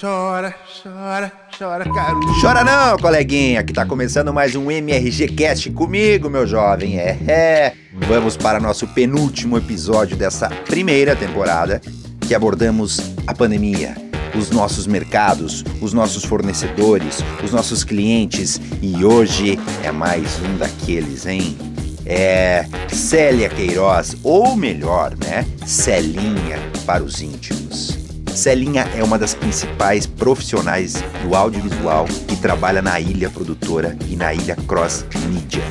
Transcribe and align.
Chora, 0.00 0.54
chora, 0.82 1.30
chora, 1.58 1.84
caro. 1.84 2.20
Chora 2.40 2.64
não, 2.64 2.96
coleguinha, 2.96 3.62
que 3.62 3.70
tá 3.70 3.84
começando 3.84 4.32
mais 4.32 4.56
um 4.56 4.70
MRG 4.70 5.28
Cast 5.28 5.70
comigo, 5.72 6.30
meu 6.30 6.46
jovem. 6.46 6.98
É, 6.98 7.18
é. 7.28 7.72
Vamos 8.08 8.34
para 8.34 8.58
nosso 8.58 8.88
penúltimo 8.88 9.58
episódio 9.58 10.16
dessa 10.16 10.48
primeira 10.48 11.14
temporada, 11.14 11.82
que 12.26 12.34
abordamos 12.34 13.12
a 13.26 13.34
pandemia, 13.34 13.94
os 14.34 14.50
nossos 14.50 14.86
mercados, 14.86 15.62
os 15.82 15.92
nossos 15.92 16.24
fornecedores, 16.24 17.18
os 17.44 17.52
nossos 17.52 17.84
clientes 17.84 18.58
e 18.80 19.04
hoje 19.04 19.60
é 19.84 19.92
mais 19.92 20.40
um 20.40 20.56
daqueles, 20.56 21.26
hein? 21.26 21.58
É 22.06 22.64
Célia 22.88 23.50
Queiroz, 23.50 24.16
ou 24.22 24.56
melhor, 24.56 25.14
né? 25.22 25.44
Celinha 25.66 26.58
para 26.86 27.04
os 27.04 27.20
íntimos. 27.20 27.99
Celinha 28.34 28.88
é 28.96 29.02
uma 29.02 29.18
das 29.18 29.34
principais 29.34 30.06
profissionais 30.06 30.94
do 31.22 31.34
audiovisual 31.34 32.06
que 32.26 32.36
trabalha 32.36 32.80
na 32.80 32.98
Ilha 32.98 33.28
Produtora 33.28 33.96
e 34.08 34.16
na 34.16 34.32
Ilha 34.32 34.56
Cross 34.66 35.04
Media. 35.28 35.62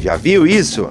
Já 0.00 0.16
viu 0.16 0.46
isso? 0.46 0.88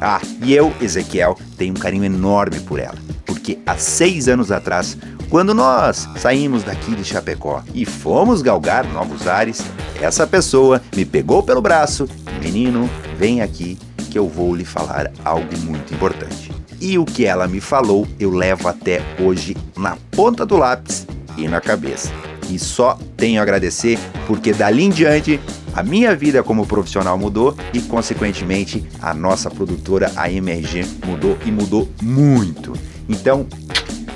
Ah, 0.00 0.20
e 0.42 0.54
eu, 0.54 0.72
Ezequiel, 0.80 1.36
tenho 1.58 1.74
um 1.74 1.78
carinho 1.78 2.04
enorme 2.04 2.60
por 2.60 2.78
ela, 2.78 2.96
porque 3.26 3.58
há 3.66 3.76
seis 3.76 4.28
anos 4.28 4.50
atrás, 4.50 4.96
quando 5.28 5.52
nós 5.52 6.08
saímos 6.16 6.62
daqui 6.62 6.94
de 6.94 7.04
Chapecó 7.04 7.62
e 7.74 7.84
fomos 7.84 8.40
galgar 8.40 8.84
novos 8.86 9.26
ares, 9.26 9.62
essa 10.00 10.26
pessoa 10.26 10.80
me 10.96 11.04
pegou 11.04 11.42
pelo 11.42 11.60
braço, 11.60 12.08
menino, 12.42 12.88
vem 13.18 13.42
aqui 13.42 13.78
que 14.10 14.18
eu 14.18 14.26
vou 14.26 14.54
lhe 14.54 14.64
falar 14.64 15.12
algo 15.24 15.56
muito 15.58 15.92
importante. 15.92 16.59
E 16.80 16.98
o 16.98 17.04
que 17.04 17.26
ela 17.26 17.46
me 17.46 17.60
falou 17.60 18.06
eu 18.18 18.30
levo 18.30 18.66
até 18.66 19.02
hoje 19.20 19.56
na 19.76 19.96
ponta 20.10 20.46
do 20.46 20.56
lápis 20.56 21.06
e 21.36 21.46
na 21.46 21.60
cabeça. 21.60 22.10
E 22.48 22.58
só 22.58 22.98
tenho 23.16 23.38
a 23.38 23.42
agradecer 23.42 23.98
porque 24.26 24.52
dali 24.52 24.84
em 24.84 24.90
diante 24.90 25.38
a 25.72 25.82
minha 25.82 26.16
vida 26.16 26.42
como 26.42 26.66
profissional 26.66 27.16
mudou 27.16 27.56
e, 27.72 27.80
consequentemente, 27.80 28.84
a 29.00 29.14
nossa 29.14 29.48
produtora, 29.50 30.10
a 30.16 30.30
MRG, 30.30 30.84
mudou 31.06 31.38
e 31.46 31.52
mudou 31.52 31.88
muito. 32.02 32.72
Então, 33.08 33.46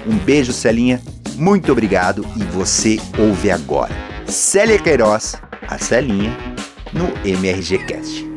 um 0.06 0.16
beijo, 0.16 0.52
Celinha, 0.52 1.00
muito 1.36 1.70
obrigado 1.70 2.26
e 2.36 2.42
você 2.44 2.98
ouve 3.18 3.50
agora. 3.50 3.94
Célia 4.26 4.78
Queiroz, 4.78 5.36
a 5.68 5.78
Celinha, 5.78 6.36
no 6.92 7.06
MRG 7.24 7.78
Cast. 7.78 8.33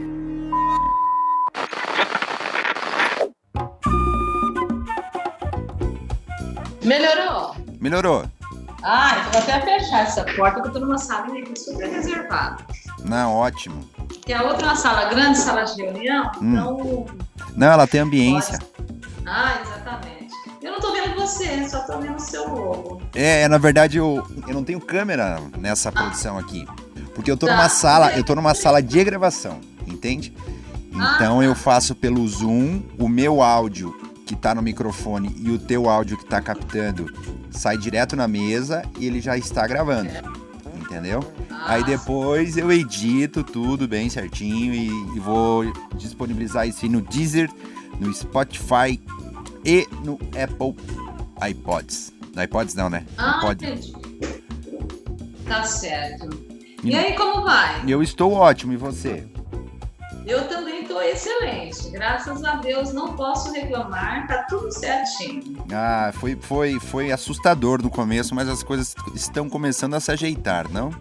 Melhorou? 6.87 7.55
Melhorou? 7.81 8.25
Ah, 8.83 9.17
então 9.19 9.31
vou 9.41 9.41
até 9.41 9.59
fechar 9.79 10.03
essa 10.03 10.23
porta 10.35 10.61
que 10.61 10.67
eu 10.69 10.71
tô 10.71 10.79
numa 10.79 10.97
sala 10.97 11.25
aqui 11.37 11.59
super 11.59 11.89
reservada. 11.89 12.63
Não, 13.03 13.33
ótimo. 13.33 13.83
Tem 14.25 14.35
a 14.35 14.43
outra 14.43 14.61
é 14.67 14.69
uma 14.69 14.75
sala 14.75 15.05
grande, 15.09 15.37
sala 15.37 15.63
de 15.63 15.81
reunião, 15.81 16.31
Hum. 16.41 16.51
então. 16.53 17.05
Não, 17.55 17.67
ela 17.67 17.85
tem 17.87 18.01
ambiência. 18.01 18.59
Ah, 19.25 19.57
exatamente. 19.61 20.33
Eu 20.61 20.71
não 20.71 20.79
tô 20.79 20.91
vendo 20.93 21.15
você, 21.15 21.67
só 21.67 21.81
tô 21.81 21.99
vendo 21.99 22.15
o 22.15 22.19
seu 22.21 22.47
logo. 22.47 23.01
É, 23.13 23.41
é, 23.43 23.47
na 23.47 23.57
verdade 23.57 23.97
eu, 23.97 24.25
eu 24.47 24.53
não 24.53 24.63
tenho 24.63 24.79
câmera 24.79 25.41
nessa 25.57 25.91
produção 25.91 26.37
aqui. 26.37 26.65
Porque 27.13 27.29
eu 27.31 27.35
tô 27.37 27.47
Tá. 27.47 27.53
numa 27.55 27.67
sala, 27.69 28.13
eu 28.13 28.23
tô 28.23 28.35
numa 28.35 28.53
sala 28.53 28.81
de 28.81 29.03
gravação, 29.03 29.59
entende? 29.87 30.33
Então 30.91 31.39
Ah. 31.39 31.43
eu 31.43 31.53
faço 31.55 31.93
pelo 31.95 32.25
Zoom, 32.27 32.81
o 32.97 33.07
meu 33.09 33.41
áudio 33.41 33.93
que 34.27 34.35
tá 34.35 34.53
no 34.53 34.61
microfone 34.61 35.33
e 35.39 35.49
o 35.49 35.57
teu 35.57 35.89
áudio 35.89 36.17
que 36.17 36.25
tá 36.25 36.41
captando 36.41 37.11
sai 37.49 37.77
direto 37.77 38.15
na 38.15 38.27
mesa 38.27 38.83
e 38.99 39.07
ele 39.07 39.21
já 39.21 39.37
está 39.37 39.65
gravando. 39.65 40.09
Entendeu? 40.81 41.21
Ah, 41.49 41.73
Aí 41.73 41.83
depois 41.83 42.57
eu 42.57 42.71
edito 42.71 43.43
tudo 43.43 43.87
bem 43.87 44.09
certinho 44.09 44.73
e, 44.73 44.87
e 45.15 45.19
vou 45.19 45.71
disponibilizar 45.95 46.67
isso 46.67 46.85
aí 46.85 46.91
no 46.91 47.01
Deezer, 47.01 47.49
no 47.99 48.13
Spotify 48.13 49.01
e 49.65 49.87
no 50.03 50.19
Apple 50.41 50.75
iPods. 51.49 52.13
No 52.35 52.43
iPods 52.43 52.75
não, 52.75 52.89
né? 52.89 53.05
Ah, 53.17 53.41
entendi. 53.51 53.93
Tá 55.47 55.63
certo. 55.63 56.29
E 56.83 56.95
aí, 56.95 57.13
como 57.15 57.43
vai? 57.43 57.83
Eu 57.87 58.03
estou 58.03 58.33
ótimo, 58.33 58.73
e 58.73 58.77
você? 58.77 59.25
Eu 60.25 60.47
também 60.47 60.76
excelente. 61.01 61.89
Graças 61.89 62.43
a 62.43 62.55
Deus, 62.55 62.93
não 62.93 63.15
posso 63.15 63.51
reclamar, 63.51 64.27
tá 64.27 64.45
tudo 64.49 64.71
certinho. 64.71 65.63
Ah, 65.71 66.11
foi, 66.13 66.35
foi, 66.35 66.79
foi 66.79 67.11
assustador 67.11 67.81
no 67.81 67.89
começo, 67.89 68.33
mas 68.33 68.47
as 68.47 68.63
coisas 68.63 68.95
estão 69.13 69.49
começando 69.49 69.93
a 69.95 69.99
se 69.99 70.11
ajeitar, 70.11 70.71
não? 70.71 70.91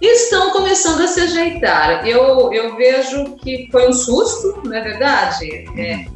Estão 0.00 0.50
começando 0.50 1.02
a 1.02 1.06
se 1.06 1.20
ajeitar. 1.20 2.06
Eu, 2.06 2.52
eu 2.52 2.76
vejo 2.76 3.36
que 3.36 3.68
foi 3.70 3.88
um 3.88 3.92
susto, 3.92 4.62
não 4.64 4.74
é 4.74 4.80
verdade? 4.80 5.46
É, 5.78 6.06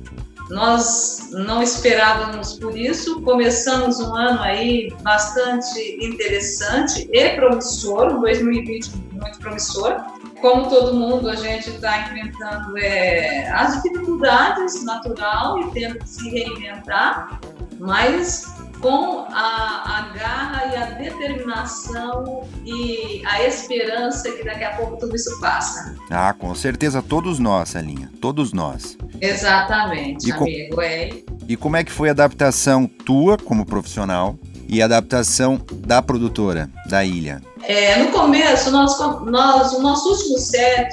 nós 0.50 1.30
não 1.32 1.62
esperávamos 1.62 2.54
por 2.54 2.76
isso. 2.76 3.20
Começamos 3.22 3.98
um 4.00 4.14
ano 4.14 4.40
aí 4.42 4.92
bastante 5.02 5.78
interessante 6.04 7.08
e 7.12 7.30
promissor, 7.30 8.12
um 8.12 8.20
2020 8.20 8.90
muito 9.12 9.38
promissor. 9.38 10.13
Como 10.44 10.68
todo 10.68 10.92
mundo, 10.92 11.30
a 11.30 11.36
gente 11.36 11.70
está 11.70 12.00
enfrentando 12.02 12.76
é, 12.76 13.48
as 13.50 13.82
dificuldades 13.82 14.84
natural 14.84 15.58
e 15.58 15.70
tendo 15.70 15.98
que 16.00 16.06
se 16.06 16.28
reinventar, 16.28 17.40
mas 17.80 18.54
com 18.78 19.24
a, 19.30 20.00
a 20.00 20.08
garra 20.14 20.66
e 20.66 20.76
a 20.76 20.84
determinação 20.98 22.46
e 22.62 23.22
a 23.24 23.42
esperança 23.42 24.30
que 24.32 24.44
daqui 24.44 24.64
a 24.64 24.76
pouco 24.76 24.98
tudo 24.98 25.16
isso 25.16 25.40
passa. 25.40 25.96
Ah, 26.10 26.34
com 26.34 26.54
certeza, 26.54 27.00
todos 27.00 27.38
nós, 27.38 27.70
Celinha, 27.70 28.10
todos 28.20 28.52
nós. 28.52 28.98
Exatamente, 29.22 30.28
E 30.28 30.32
com- 30.34 30.44
amigo. 30.44 30.82
É, 30.82 31.08
E 31.48 31.56
como 31.56 31.78
é 31.78 31.84
que 31.84 31.90
foi 31.90 32.10
a 32.10 32.12
adaptação 32.12 32.86
tua 32.86 33.38
como 33.38 33.64
profissional 33.64 34.38
e 34.74 34.82
adaptação 34.82 35.60
da 35.72 36.02
produtora, 36.02 36.68
da 36.88 37.04
ilha? 37.04 37.40
É, 37.62 37.96
no 37.98 38.10
começo, 38.10 38.72
nós, 38.72 38.98
nós, 39.24 39.72
o 39.72 39.80
nosso 39.80 40.10
último 40.10 40.36
set 40.36 40.90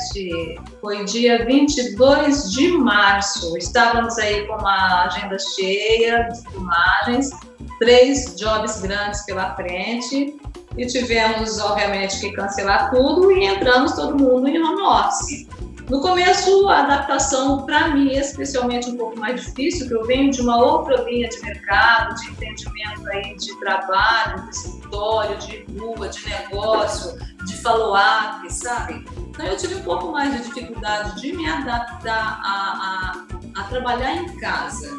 foi 0.79 1.03
dia 1.03 1.43
22 1.43 2.51
de 2.51 2.71
março. 2.77 3.57
Estávamos 3.57 4.17
aí 4.19 4.45
com 4.45 4.53
uma 4.53 5.05
agenda 5.05 5.35
cheia 5.55 6.29
de 6.29 6.41
filmagens, 6.51 7.31
três 7.79 8.35
jobs 8.37 8.79
grandes 8.81 9.25
pela 9.25 9.55
frente 9.55 10.35
e 10.77 10.85
tivemos, 10.85 11.59
obviamente, 11.59 12.19
que 12.19 12.31
cancelar 12.31 12.91
tudo 12.91 13.31
e 13.31 13.45
entramos 13.45 13.93
todo 13.93 14.17
mundo 14.17 14.47
em 14.47 14.61
home 14.63 14.81
office. 14.81 15.47
No 15.91 15.99
começo, 15.99 16.69
a 16.69 16.83
adaptação, 16.83 17.65
para 17.65 17.89
mim, 17.89 18.13
especialmente 18.13 18.89
um 18.89 18.95
pouco 18.95 19.19
mais 19.19 19.43
difícil, 19.43 19.89
que 19.89 19.93
eu 19.93 20.05
venho 20.05 20.31
de 20.31 20.39
uma 20.39 20.55
outra 20.55 21.01
linha 21.01 21.27
de 21.27 21.41
mercado, 21.41 22.15
de 22.15 22.31
entendimento 22.31 23.09
aí 23.09 23.35
de 23.35 23.59
trabalho, 23.59 24.41
de 24.45 24.55
escritório, 24.55 25.37
de 25.39 25.65
rua, 25.77 26.07
de 26.07 26.29
negócio, 26.29 27.19
de 27.45 27.57
follow-up, 27.57 28.53
sabe? 28.53 29.03
Então 29.17 29.45
eu 29.45 29.57
tive 29.57 29.75
um 29.75 29.81
pouco 29.81 30.13
mais 30.13 30.33
de 30.33 30.47
dificuldade 30.47 31.19
de 31.19 31.33
me 31.33 31.45
adaptar 31.45 32.39
a, 32.41 33.25
a, 33.57 33.61
a 33.61 33.63
trabalhar 33.65 34.15
em 34.15 34.33
casa. 34.37 34.97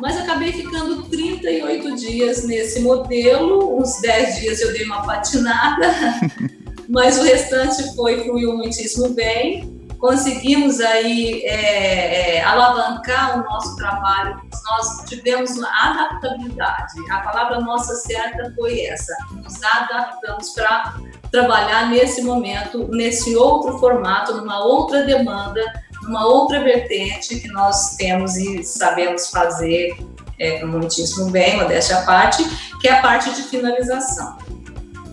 Mas 0.00 0.16
acabei 0.16 0.54
ficando 0.54 1.02
38 1.02 1.96
dias 1.96 2.44
nesse 2.44 2.80
modelo, 2.80 3.78
uns 3.78 4.00
10 4.00 4.40
dias 4.40 4.60
eu 4.62 4.72
dei 4.72 4.86
uma 4.86 5.02
patinada, 5.02 5.94
mas 6.88 7.18
o 7.18 7.24
restante 7.24 7.94
foi, 7.94 8.24
fluiu 8.24 8.56
muitíssimo 8.56 9.10
bem 9.10 9.78
conseguimos 10.00 10.80
aí 10.80 11.42
é, 11.44 12.38
é, 12.38 12.44
alavancar 12.44 13.38
o 13.38 13.44
nosso 13.44 13.76
trabalho, 13.76 14.40
nós 14.64 15.04
tivemos 15.08 15.50
uma 15.52 15.68
adaptabilidade. 15.68 16.94
A 17.10 17.18
palavra 17.20 17.60
nossa 17.60 17.94
certa 17.96 18.52
foi 18.56 18.80
essa: 18.86 19.14
nos 19.32 19.62
adaptamos 19.62 20.50
para 20.50 20.94
trabalhar 21.30 21.90
nesse 21.90 22.22
momento, 22.22 22.88
nesse 22.88 23.36
outro 23.36 23.78
formato, 23.78 24.34
numa 24.34 24.64
outra 24.64 25.04
demanda, 25.04 25.60
numa 26.02 26.26
outra 26.26 26.64
vertente 26.64 27.38
que 27.38 27.48
nós 27.48 27.96
temos 27.96 28.36
e 28.36 28.64
sabemos 28.64 29.28
fazer 29.28 29.96
é, 30.38 30.64
muitíssimo 30.64 31.30
bem, 31.30 31.58
modéstia 31.58 31.98
à 31.98 32.02
parte, 32.02 32.42
que 32.80 32.88
é 32.88 32.92
a 32.92 33.02
parte 33.02 33.30
de 33.34 33.42
finalização. 33.42 34.38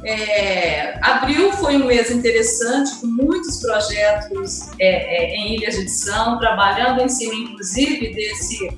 É, 0.04 1.00
abril 1.02 1.52
foi 1.54 1.78
um 1.78 1.86
mês 1.86 2.12
interessante, 2.12 2.96
com 3.00 3.08
muitos 3.08 3.60
projetos 3.60 4.70
é, 4.80 4.88
é, 4.88 5.36
em 5.36 5.56
ilhas 5.56 5.76
de 5.76 5.82
edição, 5.82 6.38
trabalhando 6.40 7.02
em 7.02 7.10
cima, 7.10 7.34
inclusive, 7.34 8.14
desse, 8.14 8.70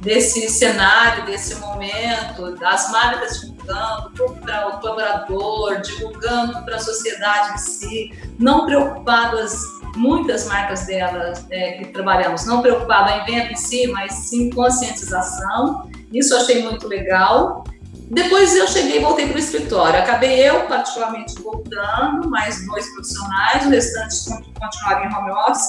desse 0.00 0.48
cenário, 0.48 1.24
desse 1.26 1.54
momento, 1.56 2.56
das 2.56 2.90
marcas 2.90 3.40
divulgando 3.40 4.34
para 4.42 4.68
o 4.68 4.80
colaborador, 4.80 5.80
divulgando 5.80 6.64
para 6.64 6.76
a 6.76 6.78
sociedade 6.78 7.54
em 7.54 7.58
si, 7.58 8.12
não 8.38 8.66
preocupadas, 8.66 9.58
muitas 9.96 10.46
marcas 10.46 10.86
delas 10.86 11.46
é, 11.50 11.72
que 11.72 11.86
trabalhamos, 11.86 12.44
não 12.46 12.60
preocupado 12.60 13.10
em 13.10 13.24
venda 13.24 13.52
em 13.52 13.56
si, 13.56 13.86
mas 13.88 14.12
sim 14.12 14.50
conscientização. 14.50 15.88
Isso 16.12 16.34
achei 16.36 16.62
muito 16.62 16.86
legal. 16.86 17.64
Depois 18.10 18.54
eu 18.54 18.68
cheguei 18.68 18.98
e 18.98 19.02
voltei 19.02 19.26
para 19.26 19.36
o 19.36 19.38
escritório. 19.38 19.98
Acabei 19.98 20.48
eu, 20.48 20.66
particularmente, 20.66 21.40
voltando, 21.42 22.28
mais 22.28 22.64
dois 22.66 22.86
profissionais, 22.92 23.66
o 23.66 23.70
restante 23.70 24.44
continuaram 24.60 25.04
em 25.04 25.14
home 25.14 25.30
office. 25.30 25.68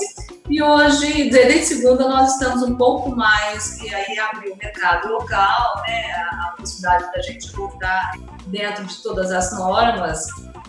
E 0.49 0.61
hoje, 0.61 1.29
desde 1.29 1.65
segunda, 1.65 2.07
nós 2.07 2.33
estamos 2.33 2.61
um 2.61 2.75
pouco 2.75 3.15
mais, 3.15 3.81
e 3.81 3.93
aí 3.93 4.19
abriu 4.19 4.53
o 4.53 4.57
mercado 4.57 5.07
local, 5.07 5.81
né, 5.87 6.11
a 6.43 6.53
possibilidade 6.57 7.11
da 7.11 7.21
gente 7.21 7.51
voltar 7.53 8.11
dentro 8.47 8.85
de 8.85 9.01
todas 9.01 9.31
as 9.31 9.57
normas 9.57 10.27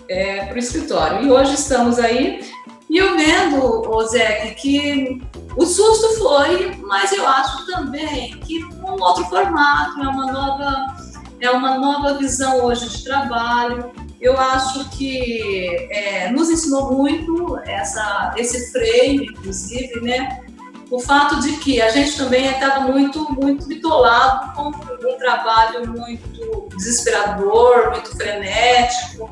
é, 0.08 0.46
para 0.46 0.54
o 0.54 0.58
escritório. 0.58 1.22
E 1.26 1.30
hoje 1.30 1.54
estamos 1.54 1.98
aí, 1.98 2.40
e 2.88 2.96
eu 2.96 3.16
vendo, 3.16 4.06
Zé, 4.08 4.54
que 4.54 5.20
o 5.56 5.66
susto 5.66 6.18
foi, 6.18 6.76
mas 6.82 7.12
eu 7.12 7.26
acho 7.26 7.66
também 7.66 8.38
que 8.40 8.64
um 8.64 9.02
outro 9.02 9.24
formato, 9.26 10.00
é 10.00 10.08
uma 10.08 10.32
nova 10.32 10.95
é 11.40 11.50
uma 11.50 11.78
nova 11.78 12.14
visão 12.14 12.64
hoje 12.64 12.88
de 12.88 13.04
trabalho. 13.04 13.92
Eu 14.20 14.38
acho 14.38 14.88
que 14.90 15.88
é, 15.90 16.30
nos 16.30 16.48
ensinou 16.48 16.92
muito 16.92 17.58
essa, 17.64 18.34
esse 18.36 18.72
freio, 18.72 19.24
inclusive, 19.24 20.00
né? 20.00 20.40
O 20.90 21.00
fato 21.00 21.40
de 21.40 21.56
que 21.56 21.80
a 21.82 21.90
gente 21.90 22.16
também 22.16 22.46
estava 22.46 22.80
muito, 22.80 23.30
muito 23.32 23.66
bitolado 23.66 24.52
com 24.54 24.68
um 24.68 25.18
trabalho 25.18 25.88
muito 25.88 26.68
desesperador, 26.76 27.90
muito 27.90 28.16
frenético. 28.16 29.28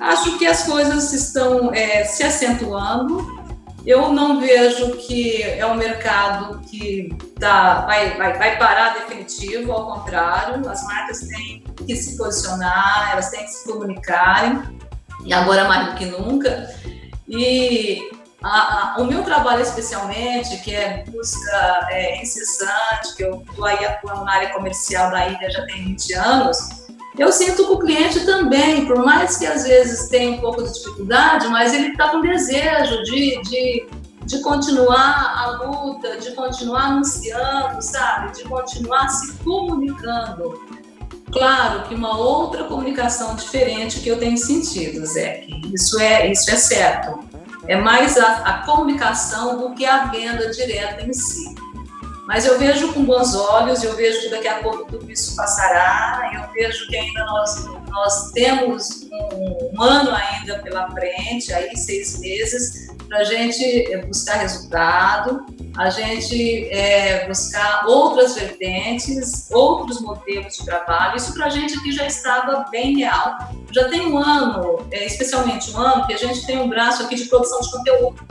Acho 0.00 0.38
que 0.38 0.46
as 0.46 0.64
coisas 0.64 1.12
estão 1.12 1.72
é, 1.72 2.04
se 2.04 2.22
acentuando 2.22 3.35
eu 3.86 4.12
não 4.12 4.40
vejo 4.40 4.96
que 4.96 5.40
é 5.42 5.64
um 5.64 5.76
mercado 5.76 6.60
que 6.62 7.16
tá, 7.38 7.82
vai, 7.82 8.16
vai, 8.16 8.36
vai 8.36 8.58
parar 8.58 8.94
definitivo, 8.94 9.70
ao 9.70 9.86
contrário, 9.86 10.68
as 10.68 10.82
marcas 10.82 11.20
têm 11.20 11.62
que 11.86 11.94
se 11.94 12.16
posicionar, 12.16 13.10
elas 13.12 13.30
têm 13.30 13.44
que 13.44 13.50
se 13.50 13.64
comunicarem, 13.64 14.60
e 15.24 15.32
agora 15.32 15.68
mais 15.68 15.90
do 15.90 15.94
que 15.94 16.04
nunca. 16.06 16.68
E 17.28 18.10
a, 18.42 18.94
a, 18.96 19.00
o 19.00 19.04
meu 19.04 19.22
trabalho 19.22 19.62
especialmente, 19.62 20.56
que 20.62 20.74
é 20.74 21.04
busca 21.04 21.86
é, 21.90 22.20
incessante, 22.20 23.14
que 23.16 23.22
eu 23.22 23.44
estou 23.48 23.64
aí 23.64 23.84
atuando 23.84 24.24
na 24.24 24.32
área 24.32 24.52
comercial 24.52 25.12
da 25.12 25.28
ilha 25.28 25.48
já 25.48 25.64
tem 25.64 25.84
20 25.84 26.12
anos, 26.14 26.85
eu 27.18 27.32
sinto 27.32 27.64
que 27.64 27.72
o 27.72 27.78
cliente 27.78 28.24
também, 28.26 28.86
por 28.86 29.04
mais 29.04 29.36
que 29.36 29.46
às 29.46 29.64
vezes 29.64 30.08
tenha 30.08 30.32
um 30.32 30.40
pouco 30.40 30.62
de 30.62 30.72
dificuldade, 30.72 31.48
mas 31.48 31.72
ele 31.72 31.88
está 31.88 32.10
com 32.10 32.20
desejo 32.20 33.02
de, 33.04 33.40
de, 33.42 33.86
de 34.24 34.40
continuar 34.40 35.34
a 35.36 35.64
luta, 35.64 36.18
de 36.18 36.32
continuar 36.32 36.86
anunciando, 36.86 37.80
sabe? 37.80 38.32
De 38.32 38.44
continuar 38.44 39.08
se 39.08 39.32
comunicando. 39.38 40.60
Claro 41.32 41.88
que 41.88 41.94
uma 41.94 42.16
outra 42.16 42.64
comunicação 42.64 43.34
diferente 43.34 44.00
que 44.00 44.08
eu 44.08 44.18
tenho 44.18 44.36
sentido, 44.36 45.04
Zé, 45.06 45.46
isso 45.72 45.98
é, 45.98 46.30
isso 46.30 46.50
é 46.50 46.56
certo. 46.56 47.18
É 47.66 47.76
mais 47.76 48.16
a, 48.16 48.36
a 48.38 48.58
comunicação 48.64 49.58
do 49.58 49.74
que 49.74 49.84
a 49.84 50.06
venda 50.06 50.50
direta 50.50 51.04
em 51.04 51.12
si. 51.12 51.54
Mas 52.26 52.44
eu 52.44 52.58
vejo 52.58 52.92
com 52.92 53.04
bons 53.04 53.34
olhos, 53.36 53.84
eu 53.84 53.94
vejo 53.94 54.22
que 54.22 54.28
daqui 54.30 54.48
a 54.48 54.58
pouco 54.60 54.84
tudo 54.90 55.10
isso 55.10 55.36
passará, 55.36 56.28
eu 56.34 56.52
vejo 56.52 56.88
que 56.88 56.96
ainda 56.96 57.24
nós, 57.24 57.64
nós 57.88 58.32
temos 58.32 59.06
um, 59.12 59.70
um 59.72 59.82
ano 59.82 60.10
ainda 60.10 60.58
pela 60.58 60.90
frente, 60.90 61.52
aí 61.52 61.76
seis 61.76 62.18
meses, 62.18 62.88
para 63.08 63.18
a 63.18 63.24
gente 63.24 63.64
eh, 63.64 64.04
buscar 64.04 64.38
resultado, 64.38 65.46
a 65.76 65.90
gente 65.90 66.68
é, 66.70 67.28
buscar 67.28 67.86
outras 67.86 68.34
vertentes, 68.34 69.48
outros 69.52 70.00
modelos 70.00 70.56
de 70.56 70.64
trabalho. 70.64 71.16
Isso 71.16 71.34
para 71.34 71.46
a 71.46 71.50
gente 71.50 71.76
aqui 71.78 71.92
já 71.92 72.06
estava 72.06 72.64
bem 72.70 72.98
real. 72.98 73.36
Já 73.70 73.88
tem 73.88 74.06
um 74.08 74.18
ano, 74.18 74.86
é, 74.90 75.04
especialmente 75.06 75.70
um 75.72 75.78
ano, 75.78 76.06
que 76.06 76.14
a 76.14 76.18
gente 76.18 76.46
tem 76.46 76.58
um 76.58 76.68
braço 76.68 77.02
aqui 77.02 77.14
de 77.14 77.26
produção 77.26 77.60
de 77.60 77.70
conteúdo. 77.70 78.26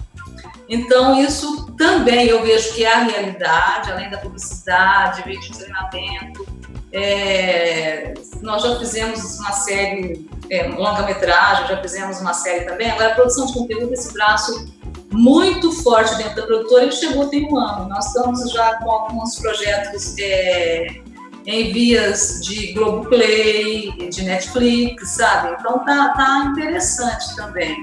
Então, 0.67 1.21
isso 1.21 1.64
também 1.77 2.27
eu 2.27 2.41
vejo 2.41 2.73
que 2.73 2.85
é 2.85 2.93
a 2.93 3.03
realidade, 3.03 3.91
além 3.91 4.09
da 4.09 4.17
publicidade, 4.17 5.23
vídeo 5.23 5.51
de 5.51 5.57
treinamento. 5.57 6.45
É, 6.91 8.13
nós 8.41 8.63
já 8.63 8.79
fizemos 8.79 9.39
uma 9.39 9.51
série, 9.51 10.29
é, 10.49 10.67
longa-metragem, 10.67 11.67
já 11.67 11.81
fizemos 11.81 12.21
uma 12.21 12.33
série 12.33 12.65
também. 12.65 12.89
Agora, 12.89 13.11
a 13.11 13.15
produção 13.15 13.45
de 13.47 13.53
conteúdo, 13.53 13.93
esse 13.93 14.13
braço 14.13 14.73
muito 15.11 15.71
forte 15.71 16.15
dentro 16.15 16.35
da 16.35 16.43
produtora, 16.43 16.83
ele 16.83 16.91
chegou 16.91 17.27
tem 17.27 17.51
um 17.51 17.57
ano. 17.57 17.89
Nós 17.89 18.07
estamos 18.07 18.51
já 18.51 18.75
com 18.77 18.91
alguns 18.91 19.37
projetos 19.39 20.15
é, 20.19 21.01
em 21.45 21.71
vias 21.71 22.41
de 22.41 22.73
Globoplay, 22.73 24.09
de 24.09 24.23
Netflix, 24.23 25.09
sabe? 25.11 25.55
Então, 25.59 25.79
tá, 25.79 26.09
tá 26.09 26.45
interessante 26.51 27.35
também. 27.35 27.75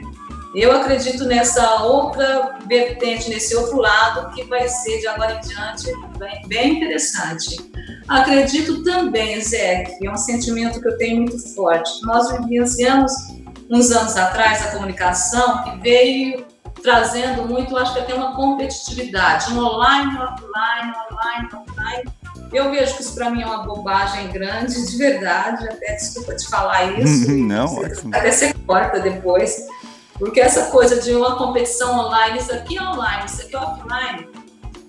Eu 0.54 0.70
acredito 0.72 1.24
nessa 1.24 1.82
outra 1.82 2.58
vertente, 2.66 3.30
nesse 3.30 3.56
outro 3.56 3.78
lado, 3.78 4.34
que 4.34 4.44
vai 4.44 4.68
ser 4.68 4.98
de 5.00 5.06
agora 5.06 5.34
em 5.34 5.40
diante 5.40 5.90
bem, 6.18 6.42
bem 6.46 6.76
interessante. 6.76 7.56
Acredito 8.06 8.82
também, 8.82 9.40
Zé, 9.40 9.84
que 9.84 10.06
é 10.06 10.10
um 10.10 10.16
sentimento 10.16 10.80
que 10.80 10.88
eu 10.88 10.98
tenho 10.98 11.22
muito 11.22 11.54
forte. 11.54 11.90
Nós 12.02 12.30
vivenciamos 12.32 13.12
uns 13.70 13.90
anos 13.90 14.16
atrás 14.16 14.66
a 14.66 14.72
comunicação 14.72 15.64
que 15.64 15.78
veio 15.78 16.44
trazendo 16.82 17.46
muito, 17.46 17.76
acho 17.76 17.94
que 17.94 18.00
até 18.00 18.12
uma 18.12 18.34
competitividade, 18.34 19.52
um 19.52 19.58
online, 19.58 20.18
offline, 20.18 20.92
online, 21.10 21.48
offline. 21.54 22.12
Eu 22.52 22.70
vejo 22.70 22.96
que 22.96 23.02
isso 23.02 23.14
para 23.14 23.30
mim 23.30 23.40
é 23.40 23.46
uma 23.46 23.64
bobagem 23.64 24.28
grande, 24.28 24.74
de 24.74 24.98
verdade, 24.98 25.66
até 25.66 25.94
desculpa 25.94 26.34
te 26.34 26.46
falar 26.48 26.98
isso. 26.98 27.30
Não, 27.32 27.82
até 28.12 28.30
você 28.30 28.52
corta 28.66 29.00
depois 29.00 29.66
porque 30.22 30.40
essa 30.40 30.66
coisa 30.66 31.00
de 31.00 31.12
uma 31.16 31.34
competição 31.34 31.98
online, 31.98 32.38
isso 32.38 32.52
aqui 32.52 32.78
é 32.78 32.80
online, 32.80 33.26
isso 33.26 33.42
aqui 33.42 33.56
é 33.56 33.58
offline, 33.58 34.28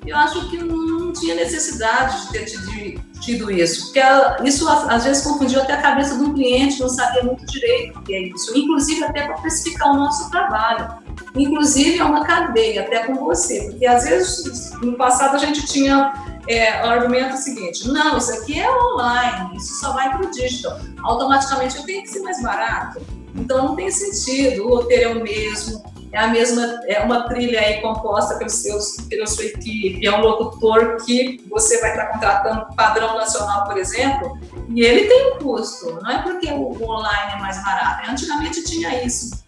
eu 0.06 0.16
acho 0.16 0.48
que 0.52 0.60
não 0.60 1.12
tinha 1.12 1.34
necessidade 1.34 2.28
de 2.28 2.34
ter 2.34 2.46
tido, 2.46 3.02
tido 3.20 3.50
isso. 3.50 3.86
Porque 3.86 4.00
isso 4.48 4.70
às 4.70 5.04
vezes 5.06 5.24
confundiu 5.24 5.60
até 5.60 5.74
a 5.74 5.82
cabeça 5.82 6.20
do 6.20 6.36
cliente, 6.36 6.80
não 6.80 6.88
sabia 6.88 7.24
muito 7.24 7.48
direito 7.48 7.98
o 7.98 8.04
que 8.04 8.14
é 8.14 8.22
isso. 8.28 8.56
Inclusive 8.56 9.06
até 9.06 9.26
para 9.26 9.34
especificar 9.38 9.92
o 9.94 9.96
nosso 9.96 10.30
trabalho. 10.30 11.02
Inclusive 11.36 11.98
é 11.98 12.04
uma 12.04 12.24
cadeia, 12.24 12.84
até 12.84 13.08
com 13.08 13.16
você. 13.16 13.72
Porque 13.72 13.88
às 13.88 14.04
vezes 14.04 14.72
no 14.84 14.94
passado 14.94 15.36
a 15.36 15.40
gente 15.40 15.66
tinha 15.66 16.14
é, 16.48 16.86
o 16.86 16.90
argumento 16.90 17.38
seguinte: 17.38 17.88
não, 17.88 18.18
isso 18.18 18.32
aqui 18.34 18.60
é 18.60 18.70
online, 18.70 19.58
isso 19.58 19.80
só 19.80 19.94
vai 19.94 20.12
para 20.12 20.28
o 20.28 20.30
digital. 20.30 20.78
Automaticamente 21.02 21.76
eu 21.76 21.84
tenho 21.86 22.04
que 22.04 22.10
ser 22.10 22.20
mais 22.20 22.40
barato. 22.40 23.02
Então 23.36 23.68
não 23.68 23.76
tem 23.76 23.90
sentido, 23.90 24.66
o 24.66 24.76
roteiro 24.76 25.12
é 25.12 25.14
o 25.14 25.24
mesmo, 25.24 25.84
é 26.14 26.20
a 26.20 26.28
mesma, 26.28 26.80
é 26.86 27.00
uma 27.00 27.28
trilha 27.28 27.60
aí 27.60 27.82
composta 27.82 28.36
pelos 28.38 28.54
seus, 28.54 28.98
pela 29.10 29.26
sua 29.26 29.46
equipe, 29.46 30.06
é 30.06 30.16
um 30.16 30.22
locutor 30.22 30.98
que 31.04 31.44
você 31.50 31.82
vai 31.82 31.90
estar 31.90 32.06
contratando 32.08 32.68
padrão 32.76 33.16
nacional, 33.16 33.66
por 33.66 33.78
exemplo, 33.78 34.38
e 34.70 34.84
ele 34.84 35.08
tem 35.08 35.34
um 35.34 35.40
custo, 35.40 36.00
não 36.02 36.12
é 36.12 36.22
porque 36.22 36.52
o, 36.52 36.72
online 36.84 37.34
é 37.34 37.40
mais 37.40 37.64
barato. 37.64 38.12
Antigamente 38.12 38.64
tinha 38.64 39.04
isso, 39.04 39.44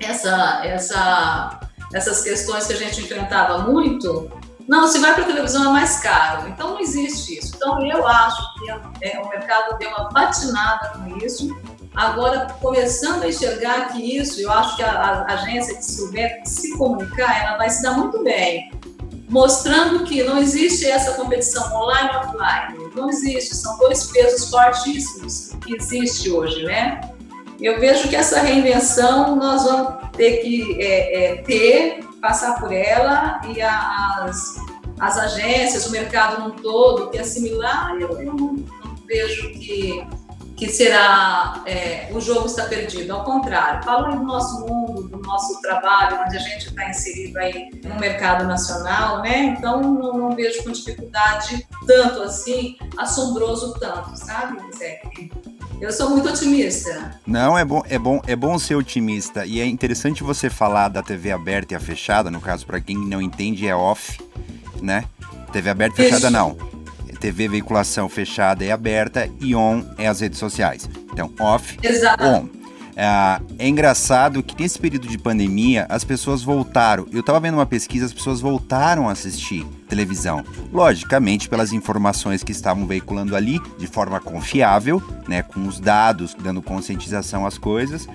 essa, 0.00 0.62
essa, 0.64 1.60
essas 1.94 2.22
questões 2.22 2.66
que 2.66 2.72
a 2.72 2.76
gente 2.76 3.00
enfrentava 3.00 3.58
muito. 3.58 4.28
Não, 4.66 4.86
se 4.86 4.98
vai 4.98 5.14
para 5.14 5.22
a 5.22 5.26
televisão 5.26 5.70
é 5.70 5.72
mais 5.72 5.98
caro. 6.00 6.48
Então 6.48 6.72
não 6.72 6.80
existe 6.80 7.38
isso. 7.38 7.54
Então 7.56 7.82
eu 7.86 8.06
acho 8.06 8.54
que 8.54 8.70
é, 9.02 9.18
o 9.18 9.28
mercado 9.28 9.78
deu 9.78 9.88
uma 9.88 10.10
patinada 10.10 10.90
com 10.90 11.16
isso 11.16 11.48
Agora, 11.98 12.46
começando 12.60 13.24
a 13.24 13.28
enxergar 13.28 13.88
que 13.88 14.18
isso, 14.18 14.40
eu 14.40 14.52
acho 14.52 14.76
que 14.76 14.84
a, 14.84 14.88
a 14.88 15.34
agência 15.34 15.74
que 15.74 15.84
souber 15.84 16.42
se 16.44 16.78
comunicar, 16.78 17.42
ela 17.42 17.58
vai 17.58 17.68
se 17.68 17.82
dar 17.82 17.98
muito 17.98 18.22
bem, 18.22 18.70
mostrando 19.28 20.04
que 20.04 20.22
não 20.22 20.38
existe 20.38 20.86
essa 20.86 21.14
competição 21.14 21.74
online 21.74 22.10
e 22.12 22.16
offline, 22.16 22.94
não 22.94 23.10
existe, 23.10 23.56
são 23.56 23.76
dois 23.78 24.04
pesos 24.12 24.48
fortíssimos 24.48 25.56
que 25.60 25.74
existe 25.74 26.30
hoje, 26.30 26.62
né? 26.62 27.00
Eu 27.60 27.80
vejo 27.80 28.08
que 28.08 28.14
essa 28.14 28.42
reinvenção 28.42 29.34
nós 29.34 29.64
vamos 29.64 30.08
ter 30.16 30.36
que 30.36 30.80
é, 30.80 31.24
é, 31.24 31.36
ter, 31.42 32.04
passar 32.22 32.60
por 32.60 32.72
ela 32.72 33.40
e 33.48 33.60
as, 33.60 34.54
as 35.00 35.18
agências, 35.18 35.84
o 35.86 35.90
mercado 35.90 36.44
no 36.44 36.52
todo, 36.52 37.10
que 37.10 37.18
assimilar, 37.18 37.96
eu, 37.98 38.20
eu 38.20 38.34
não, 38.34 38.52
não 38.52 38.94
vejo 39.04 39.50
que 39.54 40.06
que 40.58 40.68
será 40.68 41.62
é, 41.64 42.10
o 42.12 42.20
jogo 42.20 42.46
está 42.46 42.64
perdido. 42.64 43.12
Ao 43.12 43.22
contrário, 43.22 43.82
falo 43.84 44.16
do 44.16 44.24
nosso 44.24 44.66
mundo, 44.66 45.08
do 45.08 45.18
nosso 45.18 45.60
trabalho, 45.62 46.18
onde 46.26 46.36
a 46.36 46.40
gente 46.40 46.66
está 46.66 46.90
inserido 46.90 47.38
aí 47.38 47.70
no 47.84 47.94
mercado 47.98 48.44
nacional, 48.44 49.22
né? 49.22 49.54
Então 49.56 49.80
não, 49.80 50.18
não, 50.18 50.30
vejo 50.32 50.64
com 50.64 50.72
dificuldade 50.72 51.64
tanto 51.86 52.22
assim, 52.22 52.76
assombroso 52.96 53.74
tanto, 53.78 54.16
sabe, 54.16 54.58
Zé? 54.76 55.00
Eu 55.80 55.92
sou 55.92 56.10
muito 56.10 56.28
otimista. 56.28 57.20
Não, 57.24 57.56
é 57.56 57.64
bom, 57.64 57.82
é 57.88 57.98
bom, 57.98 58.20
é 58.26 58.34
bom 58.34 58.58
ser 58.58 58.74
otimista. 58.74 59.46
E 59.46 59.60
é 59.60 59.66
interessante 59.66 60.24
você 60.24 60.50
falar 60.50 60.88
da 60.88 61.04
TV 61.04 61.30
aberta 61.30 61.74
e 61.74 61.76
a 61.76 61.80
fechada, 61.80 62.32
no 62.32 62.40
caso, 62.40 62.66
para 62.66 62.80
quem 62.80 62.98
não 62.98 63.22
entende, 63.22 63.64
é 63.64 63.76
off, 63.76 64.18
né? 64.82 65.04
TV 65.52 65.70
aberta 65.70 66.02
e 66.02 66.10
fechada 66.10 66.30
não 66.30 66.67
TV 67.20 67.48
veiculação 67.48 68.08
fechada 68.08 68.64
e 68.64 68.70
aberta 68.70 69.28
e 69.40 69.54
on 69.54 69.84
é 69.96 70.06
as 70.06 70.20
redes 70.20 70.38
sociais. 70.38 70.88
Então, 71.12 71.32
off, 71.38 71.78
Exato. 71.82 72.24
on. 72.24 72.58
É, 73.00 73.40
é 73.60 73.68
engraçado 73.68 74.42
que 74.42 74.60
nesse 74.60 74.76
período 74.76 75.06
de 75.06 75.16
pandemia 75.16 75.86
as 75.88 76.02
pessoas 76.02 76.42
voltaram. 76.42 77.06
Eu 77.12 77.20
estava 77.20 77.38
vendo 77.38 77.54
uma 77.54 77.64
pesquisa, 77.64 78.06
as 78.06 78.12
pessoas 78.12 78.40
voltaram 78.40 79.08
a 79.08 79.12
assistir 79.12 79.64
televisão. 79.88 80.44
Logicamente, 80.72 81.48
pelas 81.48 81.72
informações 81.72 82.42
que 82.42 82.50
estavam 82.50 82.88
veiculando 82.88 83.36
ali, 83.36 83.60
de 83.78 83.86
forma 83.86 84.18
confiável, 84.18 85.00
né, 85.28 85.42
com 85.42 85.64
os 85.68 85.78
dados, 85.78 86.34
dando 86.34 86.60
conscientização 86.60 87.46
às 87.46 87.56
coisas. 87.56 88.08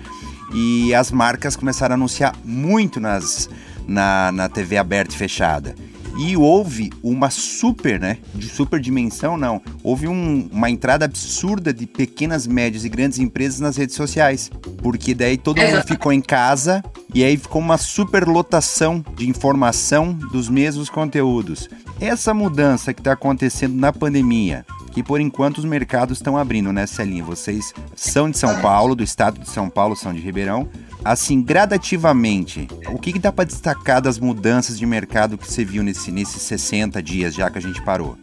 E 0.52 0.94
as 0.94 1.10
marcas 1.10 1.56
começaram 1.56 1.94
a 1.94 1.96
anunciar 1.96 2.34
muito 2.44 3.00
nas, 3.00 3.48
na, 3.88 4.30
na 4.32 4.50
TV 4.50 4.76
aberta 4.76 5.14
e 5.14 5.16
fechada. 5.16 5.74
E 6.16 6.36
houve 6.36 6.92
uma 7.02 7.28
super, 7.30 7.98
né? 7.98 8.18
De 8.34 8.48
super 8.48 8.80
dimensão, 8.80 9.36
não. 9.36 9.60
Houve 9.82 10.06
um, 10.06 10.48
uma 10.52 10.70
entrada 10.70 11.04
absurda 11.04 11.72
de 11.72 11.86
pequenas, 11.86 12.46
médias 12.46 12.84
e 12.84 12.88
grandes 12.88 13.18
empresas 13.18 13.60
nas 13.60 13.76
redes 13.76 13.96
sociais. 13.96 14.50
Porque 14.78 15.14
daí 15.14 15.36
todo 15.36 15.60
mundo 15.60 15.82
ficou 15.86 16.12
em 16.12 16.20
casa 16.20 16.82
e 17.12 17.24
aí 17.24 17.36
ficou 17.36 17.60
uma 17.60 17.78
super 17.78 18.26
lotação 18.26 19.04
de 19.16 19.28
informação 19.28 20.12
dos 20.12 20.48
mesmos 20.48 20.88
conteúdos. 20.88 21.68
Essa 22.00 22.34
mudança 22.34 22.92
que 22.92 23.00
está 23.00 23.12
acontecendo 23.12 23.74
na 23.74 23.92
pandemia, 23.92 24.64
que 24.92 25.02
por 25.02 25.20
enquanto 25.20 25.58
os 25.58 25.64
mercados 25.64 26.18
estão 26.18 26.36
abrindo, 26.36 26.72
né, 26.72 26.86
Celinha? 26.86 27.24
Vocês 27.24 27.72
são 27.96 28.30
de 28.30 28.38
São 28.38 28.60
Paulo, 28.60 28.94
do 28.94 29.02
estado 29.02 29.40
de 29.40 29.48
São 29.48 29.68
Paulo, 29.68 29.96
são 29.96 30.12
de 30.12 30.20
Ribeirão. 30.20 30.68
Assim, 31.04 31.42
gradativamente, 31.42 32.66
o 32.88 32.98
que, 32.98 33.12
que 33.12 33.18
dá 33.18 33.30
para 33.30 33.44
destacar 33.44 34.00
das 34.00 34.18
mudanças 34.18 34.78
de 34.78 34.86
mercado 34.86 35.36
que 35.36 35.46
você 35.46 35.62
viu 35.62 35.82
nesse, 35.82 36.10
nesses 36.10 36.40
60 36.40 37.02
dias 37.02 37.34
já 37.34 37.50
que 37.50 37.58
a 37.58 37.60
gente 37.60 37.82
parou? 37.82 38.16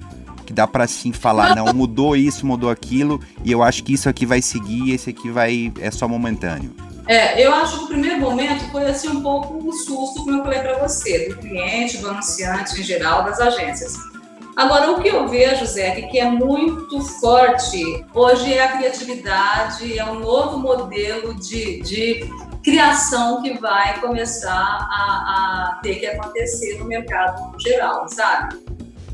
Que 0.47 0.51
dá 0.51 0.65
para 0.65 0.87
sim 0.87 1.13
falar, 1.13 1.53
não, 1.55 1.71
mudou 1.73 2.15
isso, 2.15 2.43
mudou 2.43 2.71
aquilo, 2.71 3.21
e 3.45 3.51
eu 3.51 3.61
acho 3.61 3.83
que 3.83 3.93
isso 3.93 4.09
aqui 4.09 4.25
vai 4.25 4.41
seguir, 4.41 4.95
esse 4.95 5.11
aqui 5.11 5.29
vai 5.29 5.71
é 5.79 5.91
só 5.91 6.07
momentâneo. 6.07 6.73
É, 7.07 7.45
eu 7.45 7.53
acho 7.53 7.77
que 7.77 7.83
o 7.83 7.87
primeiro 7.87 8.19
momento 8.19 8.63
foi 8.71 8.85
assim 8.85 9.09
um 9.09 9.21
pouco 9.21 9.53
um 9.57 9.71
susto, 9.71 10.23
como 10.23 10.37
eu 10.37 10.43
falei 10.43 10.59
para 10.59 10.79
você, 10.79 11.29
do 11.29 11.37
cliente, 11.37 11.97
do 11.97 12.09
anunciante 12.09 12.79
em 12.79 12.83
geral, 12.83 13.23
das 13.25 13.39
agências. 13.39 13.93
Agora, 14.55 14.91
o 14.91 15.01
que 15.01 15.07
eu 15.07 15.27
vejo, 15.27 15.65
Zé, 15.65 16.01
que 16.01 16.19
é 16.19 16.29
muito 16.29 16.99
forte 17.19 18.05
hoje 18.13 18.53
é 18.53 18.63
a 18.63 18.77
criatividade, 18.77 19.97
é 19.97 20.05
um 20.05 20.19
novo 20.19 20.59
modelo 20.59 21.33
de, 21.35 21.81
de 21.81 22.29
criação 22.63 23.41
que 23.41 23.57
vai 23.59 23.99
começar 23.99 24.51
a, 24.51 25.73
a, 25.75 25.79
ter 25.81 25.95
que 25.95 26.05
acontecer 26.05 26.77
no 26.79 26.85
mercado 26.85 27.53
geral, 27.59 28.07
sabe? 28.07 28.59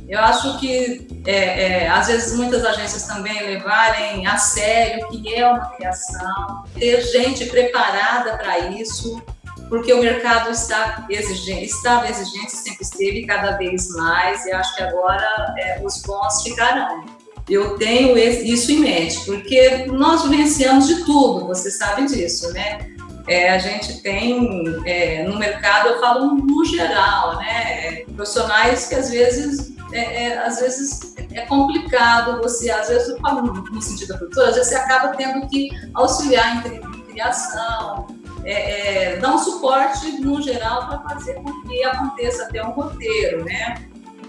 Eu 0.08 0.20
acho 0.20 0.58
que, 0.60 1.06
é, 1.26 1.84
é, 1.84 1.90
às 1.90 2.08
vezes, 2.08 2.38
muitas 2.38 2.64
agências 2.64 3.04
também 3.04 3.46
levarem 3.46 4.26
a 4.26 4.38
sério 4.38 5.06
o 5.06 5.10
que 5.10 5.36
é 5.36 5.46
uma 5.46 5.66
criação, 5.72 6.64
ter 6.74 7.02
gente 7.02 7.46
preparada 7.48 8.38
para 8.38 8.60
isso, 8.70 9.22
porque 9.68 9.92
o 9.92 10.00
mercado 10.00 10.50
está 10.50 11.06
exigente, 11.10 11.66
estava 11.66 12.10
exigente, 12.10 12.52
sempre 12.52 12.84
esteve 12.84 13.26
cada 13.26 13.58
vez 13.58 13.90
mais, 13.96 14.46
e 14.46 14.52
acho 14.54 14.76
que 14.78 14.84
agora 14.84 15.56
é, 15.58 15.82
os 15.84 16.02
bons 16.04 16.42
ficarão. 16.42 17.04
Eu 17.50 17.78
tenho 17.78 18.18
isso 18.18 18.72
em 18.72 18.80
mente, 18.80 19.26
porque 19.26 19.86
nós 19.88 20.24
vivenciamos 20.24 20.88
de 20.88 21.06
tudo, 21.06 21.48
você 21.48 21.70
sabe 21.70 22.06
disso, 22.06 22.52
né? 22.54 22.97
É, 23.28 23.50
a 23.50 23.58
gente 23.58 24.02
tem 24.02 24.64
é, 24.86 25.24
no 25.24 25.38
mercado, 25.38 25.90
eu 25.90 26.00
falo 26.00 26.36
no 26.36 26.66
geral, 26.66 27.38
né? 27.38 28.04
Profissionais 28.16 28.88
que 28.88 28.96
às 28.96 29.10
vezes 29.10 29.76
é, 29.92 30.26
é, 30.26 30.38
às 30.40 30.60
vezes 30.60 31.16
é 31.34 31.42
complicado 31.46 32.42
você, 32.42 32.70
às 32.70 32.88
vezes 32.88 33.10
eu 33.10 33.20
falo 33.20 33.42
no, 33.42 33.82
sentido 33.82 34.10
da 34.10 34.18
produtora, 34.18 34.50
às 34.50 34.56
vezes 34.56 34.70
você 34.70 34.76
acaba 34.76 35.16
tendo 35.16 35.48
que 35.48 35.70
auxiliar 35.94 36.66
em, 36.68 36.76
em 36.78 37.02
criação, 37.04 38.08
é, 38.44 39.14
é, 39.14 39.18
dar 39.18 39.34
um 39.34 39.38
suporte 39.38 40.22
no 40.22 40.42
geral 40.42 40.88
para 40.88 41.00
fazer 41.10 41.36
com 41.36 41.62
que 41.64 41.84
aconteça 41.84 42.44
até 42.44 42.64
um 42.64 42.72
roteiro, 42.72 43.44
né? 43.44 43.76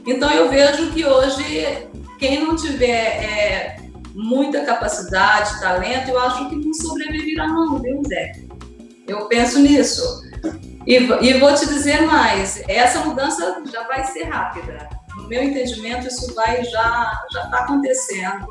Então 0.07 0.31
eu 0.31 0.49
vejo 0.49 0.91
que 0.91 1.05
hoje 1.05 1.89
quem 2.19 2.45
não 2.45 2.57
tiver 2.57 3.23
é, 3.23 3.77
muita 4.15 4.65
capacidade, 4.65 5.61
talento, 5.61 6.11
eu 6.11 6.21
acho 6.21 6.49
que 6.49 6.57
não 6.57 6.75
sobreviverá 6.75 7.47
não, 7.47 7.79
viu, 7.79 8.03
Zé? 8.09 8.48
Eu 9.09 9.27
penso 9.27 9.59
nisso. 9.59 10.23
E, 10.87 10.97
e 10.97 11.39
vou 11.39 11.55
te 11.55 11.67
dizer 11.67 12.03
mais, 12.03 12.63
essa 12.69 13.01
mudança 13.01 13.63
já 13.71 13.83
vai 13.89 14.05
ser 14.05 14.25
rápida. 14.25 14.89
No 15.17 15.27
meu 15.27 15.43
entendimento, 15.43 16.07
isso 16.07 16.33
vai 16.35 16.63
já 16.65 17.27
já 17.33 17.45
está 17.45 17.59
acontecendo. 17.59 18.49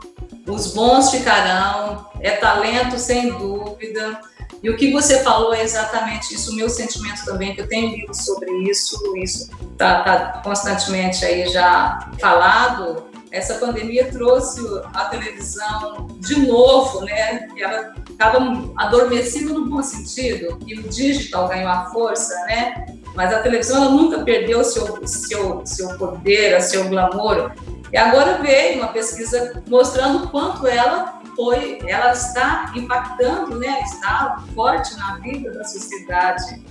Os 0.47 0.73
bons 0.73 1.11
ficarão, 1.11 2.05
é 2.19 2.31
talento 2.31 2.97
sem 2.97 3.31
dúvida. 3.37 4.19
E 4.61 4.69
o 4.69 4.75
que 4.75 4.91
você 4.91 5.23
falou 5.23 5.53
é 5.53 5.61
exatamente 5.61 6.33
isso, 6.33 6.51
o 6.51 6.55
meu 6.55 6.69
sentimento 6.69 7.23
também, 7.25 7.53
que 7.53 7.61
eu 7.61 7.67
tenho 7.67 7.95
lido 7.95 8.13
sobre 8.13 8.51
isso, 8.69 8.97
isso 9.17 9.49
está 9.71 10.03
tá 10.03 10.41
constantemente 10.43 11.23
aí 11.23 11.47
já 11.47 12.11
falado. 12.19 13.06
Essa 13.31 13.55
pandemia 13.55 14.09
trouxe 14.11 14.61
a 14.93 15.05
televisão 15.05 16.07
de 16.19 16.47
novo, 16.47 17.01
né? 17.05 17.47
Ela 17.57 17.93
estava 18.09 18.39
adormecida 18.77 19.53
no 19.53 19.65
bom 19.65 19.83
sentido, 19.83 20.57
e 20.65 20.79
o 20.79 20.83
digital 20.83 21.47
ganhou 21.47 21.69
a 21.69 21.85
força, 21.91 22.33
né? 22.45 22.85
Mas 23.15 23.33
a 23.33 23.39
televisão 23.39 23.83
ela 23.83 23.91
nunca 23.91 24.23
perdeu 24.23 24.63
seu 24.63 25.05
seu 25.05 25.65
seu 25.65 25.97
poder, 25.97 26.61
seu 26.61 26.87
glamour. 26.89 27.51
E 27.91 27.97
agora 27.97 28.37
veio 28.41 28.79
uma 28.79 28.89
pesquisa 28.89 29.63
mostrando 29.67 30.29
quanto 30.29 30.67
ela 30.67 31.21
foi, 31.35 31.79
ela 31.87 32.11
está 32.11 32.73
impactando, 32.75 33.59
né? 33.59 33.81
Está 33.83 34.43
forte 34.55 34.95
na 34.97 35.17
vida 35.19 35.51
da 35.51 35.63
sociedade. 35.63 36.63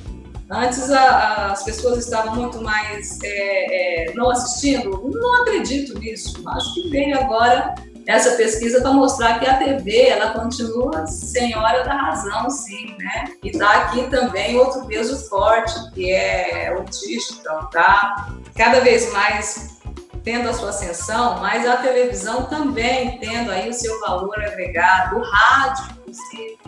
Antes 0.50 0.90
a, 0.90 1.52
as 1.52 1.64
pessoas 1.64 2.04
estavam 2.04 2.36
muito 2.36 2.62
mais 2.62 3.18
é, 3.22 4.10
é, 4.10 4.14
não 4.14 4.30
assistindo. 4.30 4.90
Não 5.12 5.42
acredito 5.42 5.98
nisso. 5.98 6.42
Acho 6.48 6.74
que 6.74 6.88
veio 6.88 7.18
agora 7.18 7.74
essa 8.06 8.36
pesquisa 8.36 8.80
para 8.80 8.92
mostrar 8.92 9.40
que 9.40 9.46
a 9.46 9.56
TV 9.56 10.06
ela 10.06 10.30
continua 10.30 11.06
senhora 11.08 11.82
da 11.82 11.94
razão, 11.94 12.48
sim, 12.48 12.96
né? 12.98 13.24
E 13.42 13.48
está 13.48 13.82
aqui 13.82 14.08
também 14.08 14.56
outro 14.56 14.86
peso 14.86 15.28
forte 15.28 15.74
que 15.92 16.12
é 16.12 16.76
o 16.78 16.84
digital, 16.84 17.68
tá? 17.70 18.32
Cada 18.56 18.80
vez 18.80 19.12
mais 19.12 19.76
tendo 20.22 20.48
a 20.48 20.52
sua 20.52 20.70
ascensão, 20.70 21.40
mas 21.40 21.66
a 21.66 21.76
televisão 21.76 22.44
também 22.44 23.18
tendo 23.18 23.50
aí 23.50 23.68
o 23.68 23.74
seu 23.74 24.00
valor 24.00 24.40
agregado, 24.40 25.16
o 25.16 25.22
rádio, 25.22 25.84
inclusive. 26.00 26.58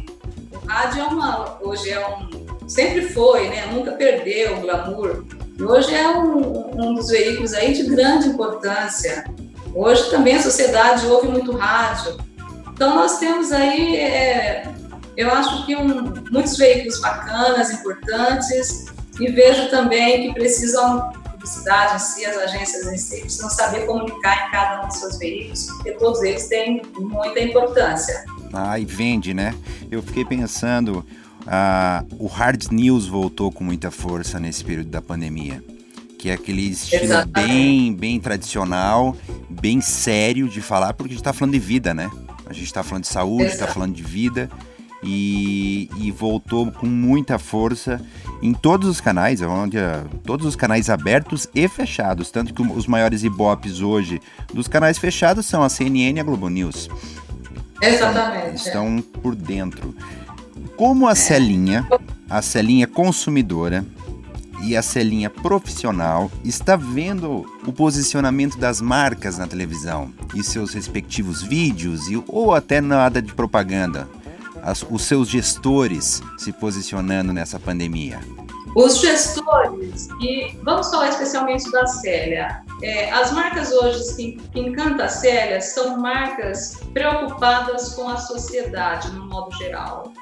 O 0.53 0.67
rádio 0.67 1.03
é 1.03 1.05
uma, 1.07 1.59
hoje 1.61 1.91
é 1.91 2.07
um, 2.07 2.48
sempre 2.69 3.09
foi, 3.09 3.49
né? 3.49 3.67
Nunca 3.73 3.93
perdeu 3.93 4.59
o 4.59 4.61
glamour. 4.61 5.25
E 5.59 5.63
hoje 5.63 5.93
é 5.95 6.09
um, 6.09 6.71
um 6.79 6.95
dos 6.95 7.09
veículos 7.09 7.53
aí 7.55 7.73
de 7.73 7.85
grande 7.85 8.29
importância. 8.29 9.25
Hoje 9.75 10.09
também 10.11 10.37
a 10.37 10.43
sociedade 10.43 11.07
ouve 11.07 11.29
muito 11.29 11.53
rádio. 11.53 12.17
Então 12.73 12.95
nós 12.95 13.19
temos 13.19 13.51
aí, 13.51 13.97
é, 13.97 14.69
eu 15.17 15.33
acho 15.33 15.67
que 15.67 15.75
um, 15.75 16.15
muitos 16.31 16.57
veículos 16.57 17.01
bacanas, 17.01 17.73
importantes, 17.73 18.87
e 19.19 19.33
vejo 19.33 19.69
também 19.69 20.29
que 20.29 20.35
precisam 20.35 21.11
publicidade 21.33 21.97
em 21.97 21.99
si, 21.99 22.25
as 22.25 22.37
agências 22.37 22.87
em 22.87 22.97
si, 22.97 23.21
precisam 23.21 23.51
saber 23.51 23.87
comunicar 23.87 24.47
em 24.47 24.51
cada 24.53 24.85
um 24.85 24.89
dos 24.89 24.97
seus 24.97 25.19
veículos, 25.19 25.67
porque 25.67 25.93
todos 25.93 26.23
eles 26.23 26.47
têm 26.49 26.83
muita 26.97 27.41
importância. 27.41 28.25
Ah, 28.53 28.79
e 28.79 28.85
vende, 28.85 29.35
né? 29.35 29.55
Eu 29.91 30.03
fiquei 30.03 30.25
pensando, 30.25 31.05
ah, 31.51 32.05
o 32.19 32.27
hard 32.27 32.67
news 32.71 33.07
voltou 33.07 33.51
com 33.51 33.65
muita 33.65 33.91
força 33.91 34.39
nesse 34.39 34.63
período 34.63 34.91
da 34.91 35.01
pandemia. 35.01 35.65
Que 36.19 36.29
é 36.29 36.35
aquele 36.35 36.69
estilo 36.69 37.05
Exatamente. 37.05 37.49
bem, 37.49 37.95
bem 37.95 38.21
tradicional, 38.21 39.17
bem 39.49 39.81
sério 39.81 40.49
de 40.49 40.61
falar, 40.61 40.93
porque 40.93 41.13
a 41.13 41.15
gente 41.15 41.21
está 41.21 41.33
falando 41.33 41.55
de 41.55 41.61
vida, 41.61 41.95
né? 41.95 42.11
A 42.45 42.53
gente 42.53 42.67
está 42.67 42.83
falando 42.83 43.05
de 43.05 43.09
saúde, 43.09 43.47
está 43.47 43.67
falando 43.67 43.95
de 43.95 44.03
vida. 44.03 44.51
E, 45.01 45.89
e, 45.99 46.11
voltou 46.11 46.73
com 46.73 46.87
muita 46.87 47.39
força 47.39 48.05
em 48.43 48.53
todos 48.53 48.89
os 48.89 49.01
canais, 49.01 49.41
onde 49.41 49.79
todos 50.25 50.45
os 50.45 50.57
canais 50.57 50.91
abertos 50.91 51.47
e 51.55 51.69
fechados, 51.69 52.33
tanto 52.33 52.53
que 52.53 52.61
os 52.61 52.89
maiores 52.89 53.23
ibopes 53.23 53.81
hoje 53.81 54.21
dos 54.53 54.67
canais 54.67 54.99
fechados 54.99 55.47
são 55.47 55.63
a 55.63 55.69
CNN 55.69 56.17
e 56.17 56.21
a 56.21 56.25
Globo 56.25 56.49
News. 56.49 56.91
Exatamente. 57.81 58.57
Estão, 58.57 58.99
estão 58.99 59.21
por 59.23 59.37
dentro. 59.37 59.95
Como 60.77 61.09
a 61.09 61.15
Celinha, 61.15 61.87
a 62.29 62.43
Celinha 62.43 62.87
consumidora 62.87 63.85
e 64.63 64.77
a 64.77 64.83
Celinha 64.83 65.31
profissional 65.31 66.31
está 66.45 66.77
vendo 66.77 67.47
o 67.67 67.73
posicionamento 67.73 68.59
das 68.59 68.81
marcas 68.81 69.39
na 69.39 69.47
televisão 69.47 70.13
e 70.35 70.43
seus 70.43 70.75
respectivos 70.75 71.43
vídeos 71.43 72.09
e, 72.09 72.23
ou 72.27 72.55
até 72.55 72.81
nada 72.81 73.23
de 73.23 73.33
propaganda 73.33 74.09
as, 74.63 74.85
os 74.91 75.03
seus 75.03 75.29
gestores 75.29 76.23
se 76.37 76.53
posicionando 76.53 77.33
nessa 77.33 77.59
pandemia? 77.59 78.21
Os 78.75 79.01
gestores, 79.01 80.09
e 80.21 80.57
vamos 80.63 80.91
falar 80.91 81.09
especialmente 81.09 81.71
da 81.73 81.87
Célia, 81.87 82.63
é, 82.83 83.11
as 83.11 83.33
marcas 83.33 83.73
hoje 83.73 84.15
que, 84.15 84.33
que 84.53 84.61
encanta 84.61 85.05
a 85.05 85.09
Célia 85.09 85.61
são 85.61 85.99
marcas 85.99 86.79
preocupadas 86.93 87.95
com 87.95 88.09
a 88.09 88.17
sociedade, 88.19 89.11
no 89.13 89.27
modo 89.27 89.57
geral. 89.57 90.13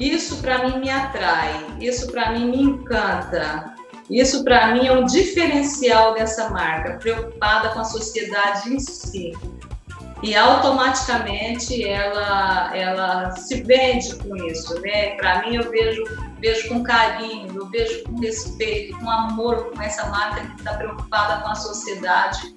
Isso 0.00 0.38
para 0.38 0.66
mim 0.66 0.78
me 0.78 0.88
atrai, 0.88 1.76
isso 1.78 2.10
para 2.10 2.32
mim 2.32 2.46
me 2.46 2.62
encanta. 2.62 3.74
Isso 4.08 4.42
para 4.42 4.74
mim 4.74 4.86
é 4.86 4.92
um 4.92 5.04
diferencial 5.04 6.14
dessa 6.14 6.48
marca, 6.48 6.94
preocupada 6.94 7.68
com 7.68 7.80
a 7.80 7.84
sociedade 7.84 8.74
em 8.74 8.80
si. 8.80 9.32
E 10.22 10.34
automaticamente 10.34 11.86
ela 11.86 12.74
ela 12.74 13.30
se 13.32 13.62
vende 13.62 14.16
com 14.16 14.34
isso, 14.36 14.80
né? 14.80 15.16
Para 15.16 15.42
mim 15.42 15.56
eu 15.56 15.70
vejo 15.70 16.02
vejo 16.40 16.68
com 16.68 16.82
carinho, 16.82 17.48
eu 17.54 17.66
vejo 17.68 18.02
com 18.04 18.18
respeito, 18.20 18.98
com 18.98 19.10
amor 19.10 19.70
com 19.70 19.82
essa 19.82 20.06
marca 20.06 20.46
que 20.46 20.56
está 20.56 20.74
preocupada 20.74 21.42
com 21.42 21.50
a 21.50 21.54
sociedade, 21.54 22.54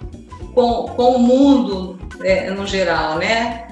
com, 0.53 0.87
com 0.95 1.15
o 1.15 1.19
mundo 1.19 1.99
é, 2.23 2.49
no 2.49 2.65
geral, 2.65 3.17
né? 3.17 3.67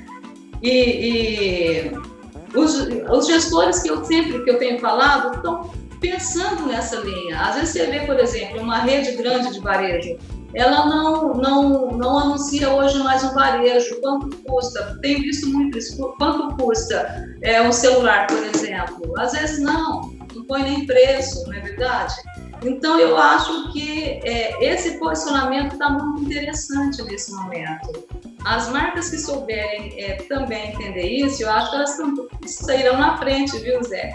E, 0.61 0.69
e 0.69 2.10
os, 2.55 2.87
os 3.09 3.27
gestores 3.27 3.79
que 3.79 3.89
eu 3.89 4.03
sempre 4.03 4.43
que 4.43 4.49
eu 4.49 4.57
tenho 4.57 4.79
falado 4.79 5.35
estão 5.35 5.71
pensando 5.99 6.65
nessa 6.65 6.97
linha. 6.97 7.39
Às 7.39 7.55
vezes 7.55 7.69
você 7.69 7.85
vê, 7.85 7.99
por 8.01 8.19
exemplo, 8.19 8.61
uma 8.61 8.79
rede 8.79 9.11
grande 9.15 9.53
de 9.53 9.59
varejo, 9.59 10.17
ela 10.53 10.85
não, 10.85 11.33
não, 11.35 11.91
não 11.91 12.19
anuncia 12.19 12.69
hoje 12.69 12.97
mais 12.99 13.23
um 13.23 13.33
varejo, 13.33 14.01
quanto 14.01 14.35
custa, 14.43 14.99
tenho 15.01 15.19
visto 15.19 15.47
muito 15.47 15.77
isso, 15.77 15.95
quanto 16.17 16.55
custa 16.57 17.25
é, 17.41 17.61
um 17.61 17.71
celular, 17.71 18.27
por 18.27 18.43
exemplo. 18.43 19.13
Às 19.17 19.31
vezes 19.31 19.59
não, 19.59 20.13
não 20.35 20.43
põe 20.45 20.63
nem 20.63 20.85
preço, 20.85 21.45
não 21.45 21.53
é 21.53 21.59
verdade? 21.61 22.15
Então, 22.63 22.99
eu 22.99 23.17
acho 23.17 23.71
que 23.71 24.19
é, 24.23 24.63
esse 24.63 24.99
posicionamento 24.99 25.73
está 25.73 25.89
muito 25.89 26.23
interessante 26.23 27.01
nesse 27.03 27.31
momento. 27.31 28.20
As 28.45 28.69
marcas 28.69 29.09
que 29.09 29.17
souberem 29.17 29.93
é, 29.97 30.13
também 30.23 30.71
entender 30.71 31.07
isso, 31.07 31.43
eu 31.43 31.51
acho 31.51 31.69
que 31.69 31.75
elas 31.75 31.97
tão, 31.97 32.27
sairão 32.45 32.97
na 32.97 33.17
frente, 33.17 33.57
viu, 33.59 33.83
Zé? 33.83 34.13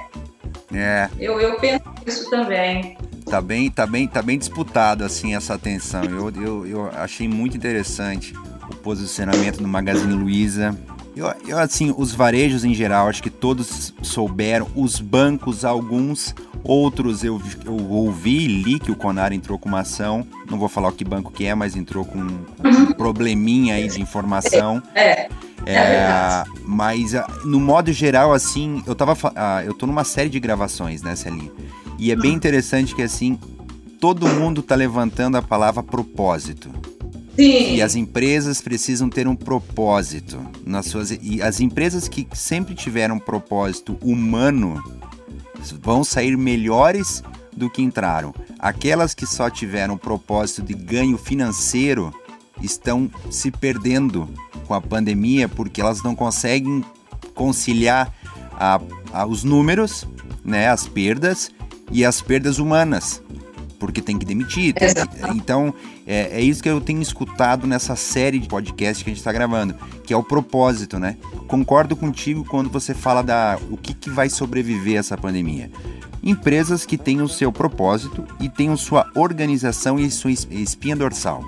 É. 0.74 1.08
Eu, 1.18 1.40
eu 1.40 1.58
penso 1.58 1.84
isso 2.06 2.30
também. 2.30 2.96
Tá 3.24 3.40
bem, 3.40 3.70
tá 3.70 3.86
bem, 3.86 4.06
tá 4.06 4.22
bem 4.22 4.38
disputado 4.38 5.04
assim 5.04 5.34
essa 5.34 5.54
atenção. 5.54 6.04
Eu, 6.04 6.30
eu, 6.30 6.66
eu 6.66 6.90
achei 6.92 7.28
muito 7.28 7.56
interessante 7.56 8.34
o 8.70 8.76
posicionamento 8.76 9.58
do 9.58 9.68
Magazine 9.68 10.14
Luiza. 10.14 10.76
Eu, 11.16 11.32
eu, 11.48 11.58
assim, 11.58 11.94
os 11.96 12.12
varejos 12.12 12.62
em 12.62 12.74
geral, 12.74 13.08
acho 13.08 13.22
que 13.22 13.30
todos 13.30 13.94
souberam. 14.02 14.68
Os 14.74 15.00
bancos, 15.00 15.64
alguns, 15.64 16.34
outros 16.62 17.24
eu, 17.24 17.40
eu 17.64 17.74
ouvi 17.90 18.44
e 18.44 18.62
li 18.62 18.78
que 18.78 18.90
o 18.90 18.94
Conar 18.94 19.32
entrou 19.32 19.58
com 19.58 19.66
uma 19.66 19.80
ação. 19.80 20.26
Não 20.50 20.58
vou 20.58 20.68
falar 20.68 20.88
o 20.88 20.92
que 20.92 21.04
banco 21.04 21.32
que 21.32 21.46
é, 21.46 21.54
mas 21.54 21.74
entrou 21.74 22.04
com 22.04 22.18
um 22.18 22.44
uhum. 22.62 22.92
probleminha 22.92 23.76
aí 23.76 23.88
de 23.88 23.98
informação. 23.98 24.82
É. 24.94 25.28
É, 25.64 25.74
é 25.74 26.44
mas 26.62 27.14
ah, 27.14 27.26
no 27.46 27.58
modo 27.58 27.90
geral, 27.92 28.34
assim, 28.34 28.82
eu 28.86 28.94
tava. 28.94 29.14
Uh, 29.14 29.64
eu 29.64 29.72
tô 29.72 29.86
numa 29.86 30.04
série 30.04 30.28
de 30.28 30.38
gravações, 30.38 31.00
né, 31.00 31.16
Celinha? 31.16 31.50
E 31.98 32.12
é 32.12 32.14
bem 32.14 32.32
uhum. 32.32 32.36
interessante 32.36 32.94
que 32.94 33.02
assim, 33.02 33.38
todo 33.98 34.28
mundo 34.28 34.62
tá 34.62 34.74
levantando 34.74 35.38
a 35.38 35.42
palavra 35.42 35.82
propósito. 35.82 36.70
Sim. 37.36 37.74
E 37.74 37.82
as 37.82 37.94
empresas 37.94 38.62
precisam 38.62 39.10
ter 39.10 39.28
um 39.28 39.36
propósito 39.36 40.40
nas 40.64 40.86
suas 40.86 41.10
e 41.10 41.42
as 41.42 41.60
empresas 41.60 42.08
que 42.08 42.26
sempre 42.32 42.74
tiveram 42.74 43.16
um 43.16 43.20
propósito 43.20 43.98
humano 44.02 44.82
vão 45.82 46.02
sair 46.02 46.36
melhores 46.36 47.22
do 47.54 47.68
que 47.68 47.82
entraram. 47.82 48.34
Aquelas 48.58 49.14
que 49.14 49.26
só 49.26 49.50
tiveram 49.50 49.94
um 49.94 49.98
propósito 49.98 50.62
de 50.62 50.72
ganho 50.72 51.18
financeiro 51.18 52.12
estão 52.62 53.10
se 53.30 53.50
perdendo 53.50 54.28
com 54.66 54.72
a 54.72 54.80
pandemia 54.80 55.46
porque 55.46 55.80
elas 55.80 56.02
não 56.02 56.14
conseguem 56.14 56.82
conciliar 57.34 58.12
a, 58.52 58.80
a, 59.12 59.26
os 59.26 59.44
números, 59.44 60.06
né, 60.42 60.68
as 60.68 60.88
perdas 60.88 61.50
e 61.92 62.02
as 62.02 62.22
perdas 62.22 62.58
humanas 62.58 63.20
porque 63.78 64.00
tem 64.00 64.18
que 64.18 64.26
demitir. 64.26 64.74
Tem 64.74 64.92
que... 64.92 65.02
Então, 65.34 65.72
é, 66.06 66.38
é, 66.38 66.40
isso 66.40 66.62
que 66.62 66.68
eu 66.68 66.80
tenho 66.80 67.02
escutado 67.02 67.66
nessa 67.66 67.96
série 67.96 68.38
de 68.38 68.48
podcast 68.48 69.02
que 69.02 69.10
a 69.10 69.12
gente 69.12 69.18
está 69.18 69.32
gravando, 69.32 69.74
que 70.04 70.14
é 70.14 70.16
o 70.16 70.22
propósito, 70.22 71.00
né? 71.00 71.16
Concordo 71.48 71.96
contigo 71.96 72.44
quando 72.44 72.70
você 72.70 72.94
fala 72.94 73.22
da 73.22 73.58
o 73.70 73.76
que, 73.76 73.92
que 73.92 74.08
vai 74.08 74.30
sobreviver 74.30 74.98
essa 74.98 75.16
pandemia. 75.16 75.68
Empresas 76.22 76.86
que 76.86 76.96
têm 76.96 77.20
o 77.20 77.28
seu 77.28 77.50
propósito 77.50 78.24
e 78.40 78.48
tenham 78.48 78.76
sua 78.76 79.10
organização 79.16 79.98
e 79.98 80.08
sua 80.10 80.30
espinha 80.30 80.94
dorsal. 80.94 81.44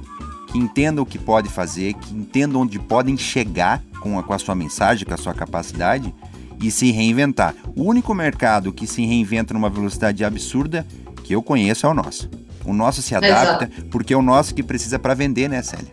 Que 0.49 0.59
entendam 0.59 1.05
o 1.05 1.07
que 1.07 1.19
pode 1.19 1.49
fazer, 1.49 1.95
que 1.95 2.13
entendam 2.13 2.63
onde 2.63 2.79
podem 2.81 3.17
chegar 3.17 3.83
com 4.01 4.19
a, 4.19 4.23
com 4.23 4.33
a 4.33 4.39
sua 4.39 4.55
mensagem, 4.55 5.07
com 5.07 5.15
a 5.15 5.19
sua 5.19 5.35
capacidade 5.35 6.13
e 6.61 6.71
se 6.71 6.91
reinventar. 6.91 7.55
O 7.77 7.85
único 7.85 8.13
mercado 8.13 8.73
que 8.73 8.87
se 8.87 9.05
reinventa 9.05 9.55
numa 9.55 9.71
velocidade 9.71 10.25
absurda 10.25 10.85
que 11.23 11.35
eu 11.35 11.43
conheço 11.43 11.87
é 11.87 11.89
o 11.89 11.95
nosso. 11.95 12.29
O 12.69 12.75
nosso 12.75 13.01
se 13.01 13.15
adapta 13.15 13.65
Exato. 13.65 13.87
porque 13.87 14.13
é 14.13 14.17
o 14.17 14.21
nosso 14.21 14.55
que 14.55 14.63
precisa 14.63 14.99
para 14.99 15.15
vender, 15.15 15.49
né, 15.49 15.63
Célia? 15.63 15.89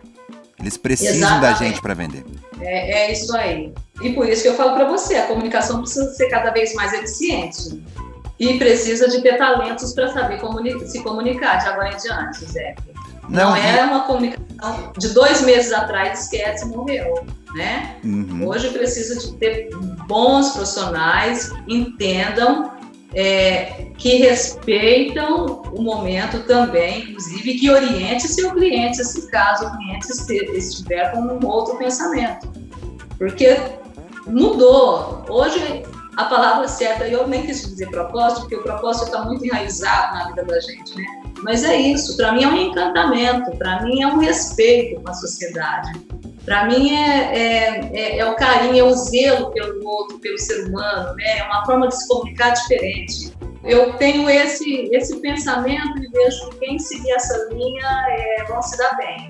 Eles 0.60 0.76
precisam 0.76 1.16
Exatamente. 1.16 1.40
da 1.40 1.52
gente 1.54 1.80
para 1.80 1.94
vender. 1.94 2.24
É, 2.60 3.06
é, 3.06 3.12
isso 3.12 3.34
aí. 3.34 3.72
E 4.02 4.12
por 4.12 4.28
isso 4.28 4.42
que 4.42 4.48
eu 4.48 4.54
falo 4.54 4.74
para 4.74 4.84
você, 4.84 5.14
a 5.16 5.26
comunicação 5.26 5.80
precisa 5.80 6.12
ser 6.12 6.28
cada 6.28 6.50
vez 6.50 6.74
mais 6.74 6.92
eficiente. 6.92 7.82
E 8.38 8.58
precisa 8.58 9.08
de 9.08 9.22
ter 9.22 9.38
talentos 9.38 9.94
para 9.94 10.12
saber 10.12 10.38
se 10.86 11.02
comunicar 11.02 11.56
de 11.56 11.66
agora 11.66 11.94
em 11.94 11.96
diante, 11.96 12.44
Zé. 12.44 12.74
Não, 13.26 13.50
Não 13.50 13.56
é 13.56 13.82
uma 13.82 14.00
comunicação 14.00 14.92
de 14.98 15.08
dois 15.08 15.40
meses 15.42 15.72
atrás, 15.72 16.24
esquece, 16.24 16.66
morreu. 16.66 17.24
Né? 17.54 17.96
Uhum. 18.04 18.46
Hoje 18.46 18.68
precisa 18.68 19.18
de 19.18 19.34
ter 19.38 19.70
bons 20.06 20.50
profissionais, 20.50 21.50
entendam 21.66 22.75
é, 23.16 23.86
que 23.96 24.16
respeitam 24.16 25.62
o 25.72 25.82
momento 25.82 26.40
também, 26.40 27.00
inclusive 27.00 27.54
que 27.54 27.70
oriente 27.70 28.28
seu 28.28 28.52
cliente, 28.52 29.02
se 29.02 29.30
caso 29.30 29.66
o 29.66 29.76
cliente 29.78 30.06
estiver 30.54 31.12
com 31.12 31.20
um 31.20 31.46
outro 31.46 31.78
pensamento. 31.78 32.46
Porque 33.16 33.56
mudou. 34.26 35.24
Hoje, 35.30 35.82
a 36.18 36.24
palavra 36.24 36.68
certa, 36.68 37.08
eu 37.08 37.26
nem 37.26 37.46
quis 37.46 37.66
dizer 37.66 37.88
propósito, 37.88 38.42
porque 38.42 38.56
o 38.56 38.62
propósito 38.62 39.06
está 39.06 39.24
muito 39.24 39.42
enraizado 39.46 40.14
na 40.14 40.28
vida 40.28 40.44
da 40.44 40.60
gente, 40.60 40.94
né? 40.94 41.04
Mas 41.42 41.64
é 41.64 41.74
isso, 41.74 42.18
para 42.18 42.32
mim 42.32 42.44
é 42.44 42.48
um 42.48 42.56
encantamento, 42.56 43.50
para 43.52 43.82
mim 43.82 44.02
é 44.02 44.06
um 44.08 44.18
respeito 44.18 45.00
com 45.00 45.10
a 45.10 45.14
sociedade. 45.14 45.92
Para 46.46 46.64
mim 46.66 46.94
é, 46.94 47.36
é, 47.36 47.90
é, 47.92 48.18
é, 48.20 48.30
o 48.30 48.36
carinho, 48.36 48.78
é 48.78 48.82
o 48.84 48.94
zelo 48.94 49.50
pelo 49.50 49.84
outro, 49.84 50.20
pelo 50.20 50.38
ser 50.38 50.68
humano, 50.68 51.12
né? 51.16 51.38
É 51.38 51.42
uma 51.42 51.66
forma 51.66 51.88
de 51.88 51.98
se 51.98 52.06
comunicar 52.06 52.50
diferente. 52.50 53.32
Eu 53.64 53.94
tenho 53.94 54.30
esse, 54.30 54.88
esse 54.92 55.16
pensamento 55.16 55.98
e 55.98 56.06
vejo 56.08 56.50
que 56.50 56.58
quem 56.58 56.78
seguir 56.78 57.10
essa 57.10 57.48
linha 57.52 57.84
é, 58.10 58.44
vão 58.44 58.62
se 58.62 58.78
dar 58.78 58.96
bem. 58.96 59.28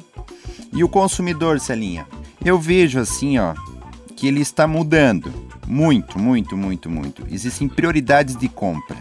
E 0.71 0.85
o 0.85 0.89
consumidor, 0.91 1.59
Celinha? 1.59 2.07
Eu 2.45 2.59
vejo 2.59 3.01
assim, 3.01 3.39
ó, 3.39 3.55
que 4.15 4.29
ele 4.29 4.43
está 4.43 4.67
mudando. 4.67 5.33
Muito, 5.67 6.19
muito, 6.19 6.55
muito, 6.55 6.91
muito. 6.91 7.27
Existem 7.31 7.67
prioridades 7.67 8.37
de 8.37 8.47
compra. 8.47 8.99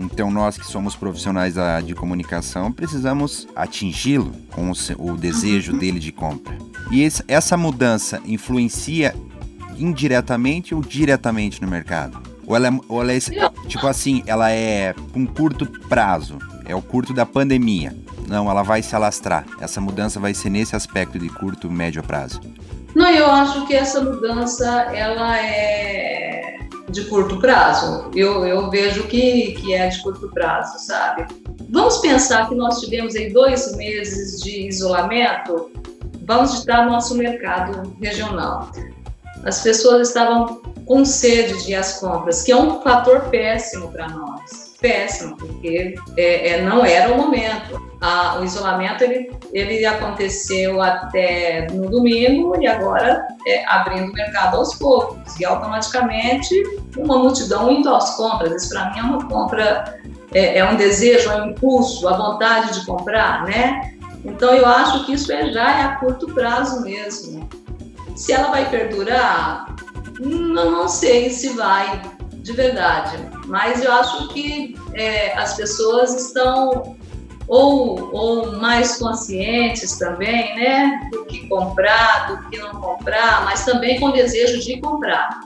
Então, 0.00 0.30
nós 0.30 0.56
que 0.56 0.64
somos 0.64 0.96
profissionais 0.96 1.54
de 1.84 1.94
comunicação 1.94 2.72
precisamos 2.72 3.46
atingi-lo 3.54 4.32
com 4.50 4.72
o, 4.98 5.16
desejo 5.16 5.76
dele 5.76 5.98
de 6.00 6.10
compra. 6.10 6.56
E 6.90 7.06
essa 7.28 7.56
mudança 7.56 8.18
influencia 8.24 9.14
indiretamente 9.76 10.74
ou 10.74 10.80
diretamente 10.80 11.60
no 11.60 11.68
mercado? 11.68 12.18
Ou 12.46 12.56
ela, 12.56 12.68
é, 12.68 12.70
ou 12.88 13.02
ela 13.02 13.12
é, 13.12 13.20
tipo 13.68 13.86
assim, 13.86 14.22
ela 14.26 14.50
é 14.50 14.94
um 15.14 15.26
curto 15.26 15.66
prazo, 15.88 16.38
é 16.64 16.74
o 16.74 16.80
curto 16.80 17.12
da 17.12 17.26
pandemia. 17.26 17.94
Não, 18.26 18.50
ela 18.50 18.62
vai 18.62 18.82
se 18.82 18.96
alastrar. 18.96 19.44
Essa 19.60 19.80
mudança 19.80 20.18
vai 20.18 20.32
ser 20.32 20.48
nesse 20.48 20.74
aspecto 20.74 21.18
de 21.18 21.28
curto, 21.28 21.70
médio 21.70 22.02
prazo. 22.02 22.40
Não, 22.94 23.08
eu 23.10 23.30
acho 23.30 23.66
que 23.66 23.74
essa 23.74 24.00
mudança 24.00 24.66
ela 24.92 25.38
é 25.38 26.19
de 26.90 27.04
curto 27.04 27.38
prazo. 27.38 28.10
Eu, 28.14 28.46
eu 28.46 28.70
vejo 28.70 29.04
que, 29.04 29.52
que 29.52 29.74
é 29.74 29.88
de 29.88 30.02
curto 30.02 30.28
prazo, 30.28 30.78
sabe? 30.78 31.26
Vamos 31.68 31.98
pensar 31.98 32.48
que 32.48 32.54
nós 32.54 32.80
tivemos 32.80 33.14
aí 33.14 33.32
dois 33.32 33.76
meses 33.76 34.40
de 34.42 34.68
isolamento, 34.68 35.70
vamos 36.22 36.64
no 36.66 36.90
nosso 36.90 37.14
mercado 37.16 37.94
regional. 38.00 38.70
As 39.44 39.62
pessoas 39.62 40.08
estavam 40.08 40.60
com 40.84 41.04
sede 41.04 41.64
de 41.64 41.72
ir 41.72 41.74
às 41.76 41.98
compras, 41.98 42.42
que 42.42 42.52
é 42.52 42.56
um 42.56 42.82
fator 42.82 43.22
péssimo 43.30 43.90
para 43.90 44.08
nós 44.08 44.69
péssimo, 44.80 45.36
porque 45.36 45.94
é, 46.16 46.48
é, 46.48 46.62
não 46.62 46.84
era 46.84 47.12
o 47.12 47.16
momento. 47.16 47.90
O 48.40 48.44
isolamento 48.44 49.04
ele, 49.04 49.30
ele 49.52 49.84
aconteceu 49.84 50.80
até 50.80 51.66
no 51.70 51.90
domingo 51.90 52.58
e 52.58 52.66
agora 52.66 53.26
é, 53.46 53.62
abrindo 53.66 54.10
o 54.10 54.14
mercado 54.14 54.56
aos 54.56 54.74
poucos. 54.76 55.38
E 55.38 55.44
automaticamente 55.44 56.54
uma 56.96 57.18
multidão 57.18 57.70
indo 57.70 57.94
às 57.94 58.16
compras. 58.16 58.62
Isso 58.62 58.72
para 58.72 58.90
mim 58.90 58.98
é 58.98 59.02
uma 59.02 59.28
compra, 59.28 60.00
é, 60.32 60.58
é, 60.58 60.64
um 60.64 60.76
desejo, 60.76 61.30
é 61.30 61.42
um 61.42 61.50
impulso, 61.50 62.08
a 62.08 62.16
vontade 62.16 62.80
de 62.80 62.86
comprar, 62.86 63.44
né? 63.44 63.92
Então 64.24 64.54
eu 64.54 64.66
acho 64.66 65.04
que 65.04 65.12
isso 65.12 65.30
é, 65.30 65.52
já 65.52 65.78
é 65.78 65.82
a 65.82 65.96
curto 65.96 66.26
prazo 66.32 66.82
mesmo. 66.82 67.48
Se 68.16 68.32
ela 68.32 68.50
vai 68.50 68.68
perdurar, 68.70 69.74
não, 70.18 70.70
não 70.70 70.88
sei 70.88 71.30
se 71.30 71.50
vai, 71.50 72.00
de 72.32 72.52
verdade. 72.52 73.18
Mas 73.50 73.82
eu 73.82 73.92
acho 73.92 74.28
que 74.28 74.76
é, 74.94 75.36
as 75.36 75.56
pessoas 75.56 76.14
estão 76.14 76.96
ou, 77.48 78.14
ou 78.14 78.52
mais 78.52 78.96
conscientes 78.96 79.98
também, 79.98 80.54
né, 80.54 81.08
do 81.10 81.24
que 81.24 81.48
comprar, 81.48 82.28
do 82.28 82.48
que 82.48 82.58
não 82.58 82.80
comprar, 82.80 83.44
mas 83.44 83.64
também 83.64 83.98
com 83.98 84.12
desejo 84.12 84.60
de 84.60 84.80
comprar. 84.80 85.40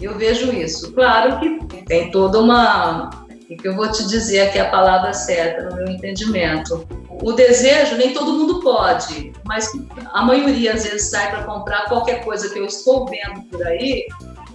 Eu 0.00 0.18
vejo 0.18 0.52
isso. 0.52 0.92
Claro 0.92 1.38
que 1.38 1.84
tem 1.84 2.10
toda 2.10 2.40
uma. 2.40 3.08
Que 3.46 3.68
eu 3.68 3.76
vou 3.76 3.92
te 3.92 4.04
dizer 4.08 4.48
aqui 4.48 4.58
a 4.58 4.70
palavra 4.70 5.12
certa, 5.12 5.68
no 5.68 5.76
meu 5.76 5.88
entendimento. 5.88 6.84
O 7.22 7.32
desejo, 7.32 7.96
nem 7.96 8.12
todo 8.12 8.32
mundo 8.32 8.60
pode, 8.60 9.32
mas 9.44 9.70
a 10.12 10.24
maioria 10.24 10.72
às 10.72 10.84
vezes 10.84 11.10
sai 11.10 11.30
para 11.30 11.44
comprar 11.44 11.84
qualquer 11.84 12.24
coisa 12.24 12.48
que 12.48 12.58
eu 12.58 12.64
estou 12.64 13.06
vendo 13.06 13.42
por 13.42 13.64
aí, 13.64 14.06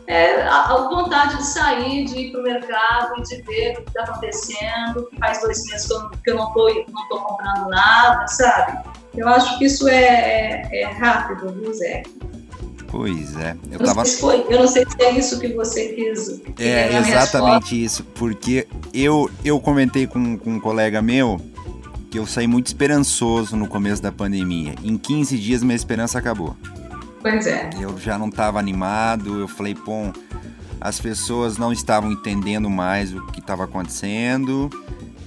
é, 0.08 0.42
a, 0.42 0.74
a, 0.74 0.90
vontade 0.90 1.38
de 1.38 1.46
sair, 1.46 2.06
de 2.06 2.18
ir 2.18 2.32
para 2.32 2.40
o 2.40 2.44
mercado 2.44 3.14
e 3.18 3.22
de 3.24 3.42
ver 3.44 3.74
o 3.74 3.84
que 3.84 3.90
está 3.90 4.04
acontecendo, 4.04 5.06
que 5.10 5.18
faz 5.18 5.42
dois 5.42 5.66
meses 5.66 5.88
que 5.88 5.94
eu, 5.94 6.10
que 6.10 6.32
eu 6.32 6.36
não 6.36 6.48
estou 6.48 6.86
não 6.94 7.08
tô 7.10 7.20
comprando 7.20 7.70
nada, 7.70 8.26
sabe? 8.28 8.80
Eu 9.16 9.28
acho 9.28 9.58
que 9.58 9.66
isso 9.66 9.88
é, 9.88 10.70
é, 10.72 10.82
é 10.82 10.86
rápido, 10.86 11.52
viu, 11.54 11.74
Zé? 11.74 12.04
Pois 12.90 13.36
é. 13.36 13.56
Eu, 13.70 13.80
tava... 13.80 14.06
foi, 14.06 14.46
eu 14.50 14.60
não 14.60 14.68
sei 14.68 14.86
se 14.88 15.04
é 15.04 15.12
isso 15.12 15.40
que 15.40 15.50
você 15.50 15.90
quis. 15.90 16.42
É, 16.58 16.98
exatamente 16.98 17.84
isso. 17.84 18.04
Porque 18.16 18.66
eu, 18.94 19.30
eu 19.44 19.60
comentei 19.60 20.08
com, 20.08 20.38
com 20.38 20.52
um 20.52 20.60
colega 20.60 21.02
meu 21.02 21.42
que 22.10 22.18
eu 22.18 22.26
saí 22.26 22.48
muito 22.48 22.68
esperançoso 22.68 23.58
no 23.58 23.68
começo 23.68 24.02
da 24.02 24.12
pandemia. 24.12 24.74
Em 24.82 24.98
15 24.98 25.38
dias 25.38 25.64
minha 25.64 25.76
esperança 25.76 26.18
acabou. 26.18 26.56
Pois 27.30 27.46
é. 27.46 27.70
Eu 27.78 27.98
já 27.98 28.18
não 28.18 28.30
estava 28.30 28.58
animado, 28.58 29.42
eu 29.42 29.50
falei, 29.50 29.76
pô, 29.76 30.14
as 30.80 30.98
pessoas 30.98 31.58
não 31.58 31.74
estavam 31.74 32.10
entendendo 32.10 32.70
mais 32.70 33.14
o 33.14 33.26
que 33.28 33.42
estava 33.42 33.66
acontecendo. 33.66 34.70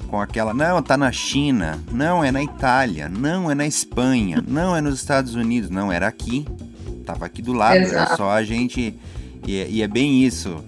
Com 0.08 0.18
aquela, 0.18 0.54
não, 0.54 0.82
tá 0.82 0.96
na 0.96 1.12
China, 1.12 1.78
não, 1.92 2.24
é 2.24 2.32
na 2.32 2.42
Itália, 2.42 3.08
não, 3.08 3.48
é 3.50 3.54
na 3.54 3.66
Espanha, 3.66 4.42
não, 4.48 4.74
é 4.74 4.80
nos 4.80 4.94
Estados 4.94 5.34
Unidos, 5.34 5.68
não, 5.68 5.92
era 5.92 6.08
aqui. 6.08 6.46
Tava 7.04 7.26
aqui 7.26 7.42
do 7.42 7.52
lado, 7.52 7.76
Exato. 7.76 7.96
era 7.96 8.16
só 8.16 8.30
a 8.30 8.42
gente. 8.42 8.98
E, 9.46 9.66
e 9.68 9.82
é 9.82 9.86
bem 9.86 10.24
isso. 10.24 10.64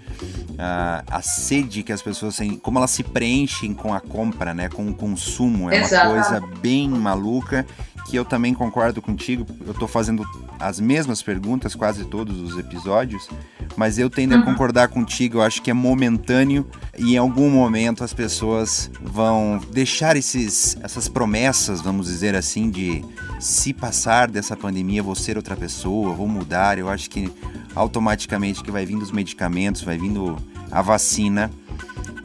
Uh, 0.52 1.02
a 1.10 1.22
sede 1.22 1.82
que 1.82 1.92
as 1.92 2.02
pessoas 2.02 2.36
têm, 2.36 2.56
como 2.56 2.78
elas 2.78 2.90
se 2.90 3.02
preenchem 3.02 3.72
com 3.72 3.92
a 3.94 4.00
compra, 4.00 4.52
né, 4.52 4.68
com 4.68 4.86
o 4.86 4.94
consumo, 4.94 5.70
é 5.70 5.78
Exato. 5.78 6.10
uma 6.12 6.22
coisa 6.22 6.46
bem 6.60 6.88
maluca 6.90 7.66
que 8.06 8.16
eu 8.16 8.24
também 8.24 8.54
concordo 8.54 9.00
contigo. 9.00 9.46
Eu 9.64 9.72
estou 9.72 9.88
fazendo 9.88 10.24
as 10.58 10.80
mesmas 10.80 11.22
perguntas 11.22 11.74
quase 11.74 12.04
todos 12.04 12.38
os 12.40 12.58
episódios, 12.58 13.28
mas 13.76 13.98
eu 13.98 14.10
tendo 14.10 14.34
uhum. 14.34 14.42
a 14.42 14.44
concordar 14.44 14.88
contigo. 14.88 15.38
Eu 15.38 15.42
acho 15.42 15.62
que 15.62 15.70
é 15.70 15.74
momentâneo 15.74 16.66
e 16.98 17.14
em 17.14 17.16
algum 17.16 17.50
momento 17.50 18.04
as 18.04 18.12
pessoas 18.12 18.90
vão 19.00 19.60
deixar 19.72 20.16
esses, 20.16 20.76
essas 20.82 21.08
promessas, 21.08 21.80
vamos 21.80 22.06
dizer 22.06 22.34
assim, 22.34 22.70
de 22.70 23.04
se 23.40 23.72
passar 23.72 24.30
dessa 24.30 24.56
pandemia, 24.56 25.02
vou 25.02 25.14
ser 25.14 25.36
outra 25.36 25.56
pessoa, 25.56 26.14
vou 26.14 26.28
mudar. 26.28 26.78
Eu 26.78 26.88
acho 26.88 27.08
que 27.08 27.32
automaticamente 27.74 28.62
que 28.62 28.70
vai 28.70 28.84
vindo 28.84 29.02
os 29.02 29.12
medicamentos, 29.12 29.82
vai 29.82 29.96
vindo 29.96 30.36
a 30.70 30.80
vacina 30.82 31.50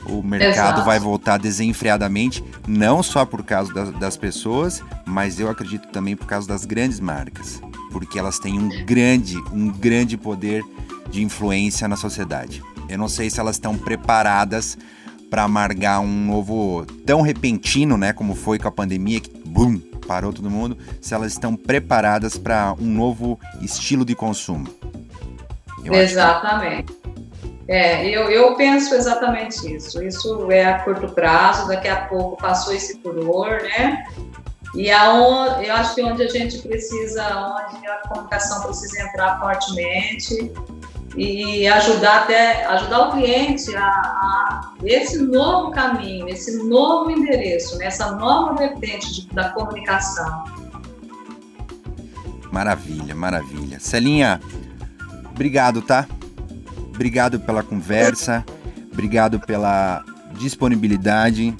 o 0.10 0.24
mercado 0.24 0.52
Exato. 0.52 0.84
vai 0.84 1.00
voltar 1.00 1.38
desenfreadamente, 1.38 2.44
não 2.68 3.02
só 3.04 3.26
por 3.26 3.44
causa 3.44 3.74
das, 3.74 3.92
das 3.94 4.18
pessoas, 4.18 4.84
mas 5.06 5.40
eu 5.40 5.50
acredito 5.50 5.88
também 5.90 6.16
por 6.16 6.26
causa 6.26 6.48
das 6.48 6.66
grandes 6.66 7.00
marcas, 7.00 7.62
porque 7.92 8.18
elas 8.18 8.40
têm 8.40 8.60
um 8.60 8.86
grande, 8.86 9.38
um 9.52 9.70
grande 9.70 10.18
poder 10.18 10.64
de 11.10 11.24
influência 11.24 11.88
na 11.88 11.96
sociedade. 11.96 12.62
Eu 12.90 12.98
não 12.98 13.08
sei 13.08 13.30
se 13.30 13.40
elas 13.40 13.56
estão 13.56 13.78
preparadas 13.78 14.78
para 15.30 15.44
amargar 15.44 16.00
um 16.00 16.26
novo 16.26 16.86
tão 17.06 17.22
repentino, 17.22 17.98
né, 17.98 18.14
como 18.14 18.34
foi 18.34 18.58
com 18.58 18.68
a 18.68 18.72
pandemia 18.72 19.20
que 19.20 19.30
bum, 19.46 19.78
parou 20.08 20.32
todo 20.32 20.50
mundo, 20.50 20.78
se 21.02 21.14
elas 21.14 21.34
estão 21.34 21.56
preparadas 21.56 22.38
para 22.38 22.74
um 22.80 22.86
novo 22.86 23.40
estilo 23.62 24.06
de 24.06 24.16
consumo. 24.16 24.68
Eu 25.84 25.94
Exatamente. 25.94 26.94
É, 27.68 28.08
eu, 28.08 28.30
eu 28.30 28.56
penso 28.56 28.96
exatamente 28.96 29.76
isso. 29.76 30.02
Isso 30.02 30.52
é 30.52 30.66
a 30.66 30.80
curto 30.80 31.10
prazo, 31.10 31.68
daqui 31.68 31.88
a 31.88 32.06
pouco 32.06 32.38
passou 32.38 32.74
esse 32.74 33.00
furor, 33.02 33.62
né? 33.62 34.06
E 34.74 34.92
aonde, 34.92 35.66
eu 35.66 35.74
acho 35.74 35.96
que 35.96 36.04
onde 36.04 36.24
a 36.24 36.28
gente 36.28 36.60
precisa, 36.60 37.24
onde 37.38 37.86
a 37.88 38.08
comunicação 38.08 38.62
precisa 38.64 39.02
entrar 39.02 39.40
fortemente 39.40 40.52
e 41.16 41.68
ajudar 41.68 42.24
até 42.24 42.66
ajudar 42.66 43.08
o 43.08 43.12
cliente 43.14 43.76
a, 43.76 43.82
a 43.82 44.74
esse 44.84 45.20
novo 45.20 45.72
caminho, 45.72 46.30
esse 46.30 46.64
novo 46.64 47.10
endereço, 47.10 47.78
nessa 47.78 48.12
né? 48.12 48.18
nova 48.20 48.54
vertente 48.54 49.14
de, 49.14 49.28
da 49.34 49.50
comunicação. 49.50 50.46
Maravilha, 52.52 53.16
maravilha. 53.16 53.80
Celinha, 53.80 54.40
obrigado, 55.32 55.82
tá? 55.82 56.08
Obrigado 56.98 57.40
pela 57.40 57.62
conversa, 57.62 58.44
obrigado 58.92 59.40
pela 59.40 60.04
disponibilidade. 60.36 61.56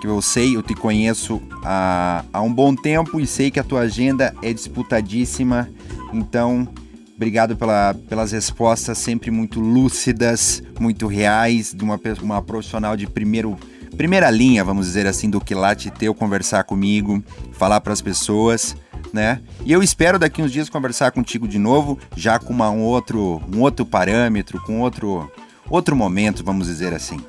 Que 0.00 0.06
eu 0.06 0.22
sei, 0.22 0.56
eu 0.56 0.62
te 0.62 0.74
conheço 0.74 1.42
há, 1.62 2.24
há 2.32 2.40
um 2.40 2.50
bom 2.50 2.74
tempo 2.74 3.20
e 3.20 3.26
sei 3.26 3.50
que 3.50 3.60
a 3.60 3.62
tua 3.62 3.80
agenda 3.80 4.34
é 4.40 4.50
disputadíssima. 4.50 5.68
Então, 6.10 6.66
obrigado 7.14 7.54
pela, 7.54 7.94
pelas 8.08 8.32
respostas 8.32 8.96
sempre 8.96 9.30
muito 9.30 9.60
lúcidas, 9.60 10.62
muito 10.80 11.06
reais, 11.06 11.74
de 11.74 11.84
uma, 11.84 12.00
uma 12.22 12.40
profissional 12.40 12.96
de 12.96 13.06
primeiro, 13.06 13.58
primeira 13.94 14.30
linha, 14.30 14.64
vamos 14.64 14.86
dizer 14.86 15.06
assim, 15.06 15.28
do 15.28 15.38
que 15.38 15.54
lá 15.54 15.74
te 15.74 15.90
teu 15.90 16.14
conversar 16.14 16.64
comigo, 16.64 17.22
falar 17.52 17.82
para 17.82 17.92
as 17.92 18.00
pessoas 18.00 18.74
né? 19.12 19.40
E 19.64 19.72
eu 19.72 19.82
espero 19.82 20.18
daqui 20.18 20.42
uns 20.42 20.52
dias 20.52 20.68
conversar 20.68 21.10
contigo 21.12 21.46
de 21.46 21.58
novo, 21.58 21.98
já 22.16 22.38
com 22.38 22.52
uma, 22.52 22.70
um, 22.70 22.82
outro, 22.82 23.42
um 23.54 23.60
outro 23.60 23.84
parâmetro, 23.84 24.60
com 24.62 24.80
outro, 24.80 25.30
outro 25.68 25.94
momento, 25.94 26.44
vamos 26.44 26.66
dizer 26.66 26.94
assim. 26.94 27.20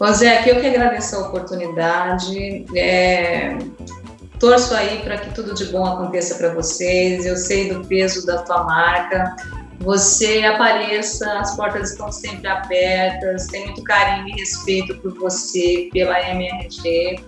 José, 0.00 0.38
aqui 0.38 0.50
eu 0.50 0.60
que 0.60 0.66
agradeço 0.66 1.16
a 1.16 1.28
oportunidade. 1.28 2.66
É, 2.76 3.56
torço 4.38 4.74
aí 4.74 5.00
para 5.02 5.18
que 5.18 5.32
tudo 5.34 5.54
de 5.54 5.66
bom 5.66 5.84
aconteça 5.84 6.34
para 6.36 6.52
vocês. 6.52 7.24
Eu 7.24 7.36
sei 7.36 7.72
do 7.72 7.86
peso 7.86 8.26
da 8.26 8.42
tua 8.42 8.64
marca. 8.64 9.36
Você 9.80 10.44
apareça, 10.44 11.38
as 11.38 11.56
portas 11.56 11.90
estão 11.90 12.10
sempre 12.10 12.48
abertas. 12.48 13.46
Tem 13.46 13.66
muito 13.66 13.82
carinho 13.84 14.28
e 14.28 14.40
respeito 14.40 14.96
por 14.98 15.14
você, 15.14 15.88
pela 15.92 16.20
MRG. 16.30 17.20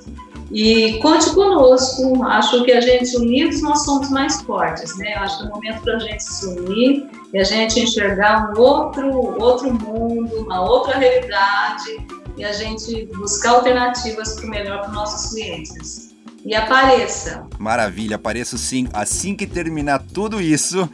E 0.54 1.00
conte 1.00 1.34
conosco, 1.34 2.22
acho 2.22 2.62
que 2.62 2.70
a 2.70 2.80
gente 2.80 3.16
unidos 3.16 3.60
nós 3.60 3.84
somos 3.84 4.08
mais 4.08 4.40
fortes, 4.42 4.96
né? 4.98 5.12
Acho 5.14 5.38
que 5.38 5.46
é 5.46 5.48
o 5.48 5.50
momento 5.50 5.82
para 5.82 5.96
a 5.96 5.98
gente 5.98 6.22
se 6.22 6.46
unir 6.46 7.10
e 7.32 7.38
a 7.38 7.42
gente 7.42 7.80
enxergar 7.80 8.52
um 8.52 8.60
outro, 8.60 9.42
outro 9.42 9.74
mundo, 9.74 10.42
uma 10.42 10.60
outra 10.60 10.96
realidade 10.96 12.06
e 12.36 12.44
a 12.44 12.52
gente 12.52 13.06
buscar 13.16 13.50
alternativas 13.50 14.34
para 14.34 14.46
o 14.46 14.48
melhor 14.48 14.78
para 14.82 14.90
os 14.90 14.94
nossos 14.94 15.32
clientes. 15.32 16.14
E 16.44 16.54
apareça. 16.54 17.44
Maravilha, 17.58 18.14
apareço 18.14 18.56
sim. 18.56 18.86
Assim 18.92 19.34
que 19.34 19.48
terminar 19.48 20.04
tudo 20.14 20.40
isso, 20.40 20.88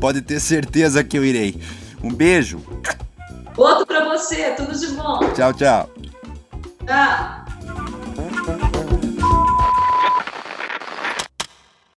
pode 0.00 0.22
ter 0.22 0.40
certeza 0.40 1.04
que 1.04 1.18
eu 1.18 1.24
irei. 1.24 1.60
Um 2.02 2.14
beijo. 2.14 2.62
Outro 3.58 3.84
para 3.84 4.08
você, 4.08 4.52
tudo 4.52 4.72
de 4.72 4.86
bom. 4.94 5.18
Tchau, 5.34 5.52
tchau. 5.52 5.90
Tchau. 6.86 7.41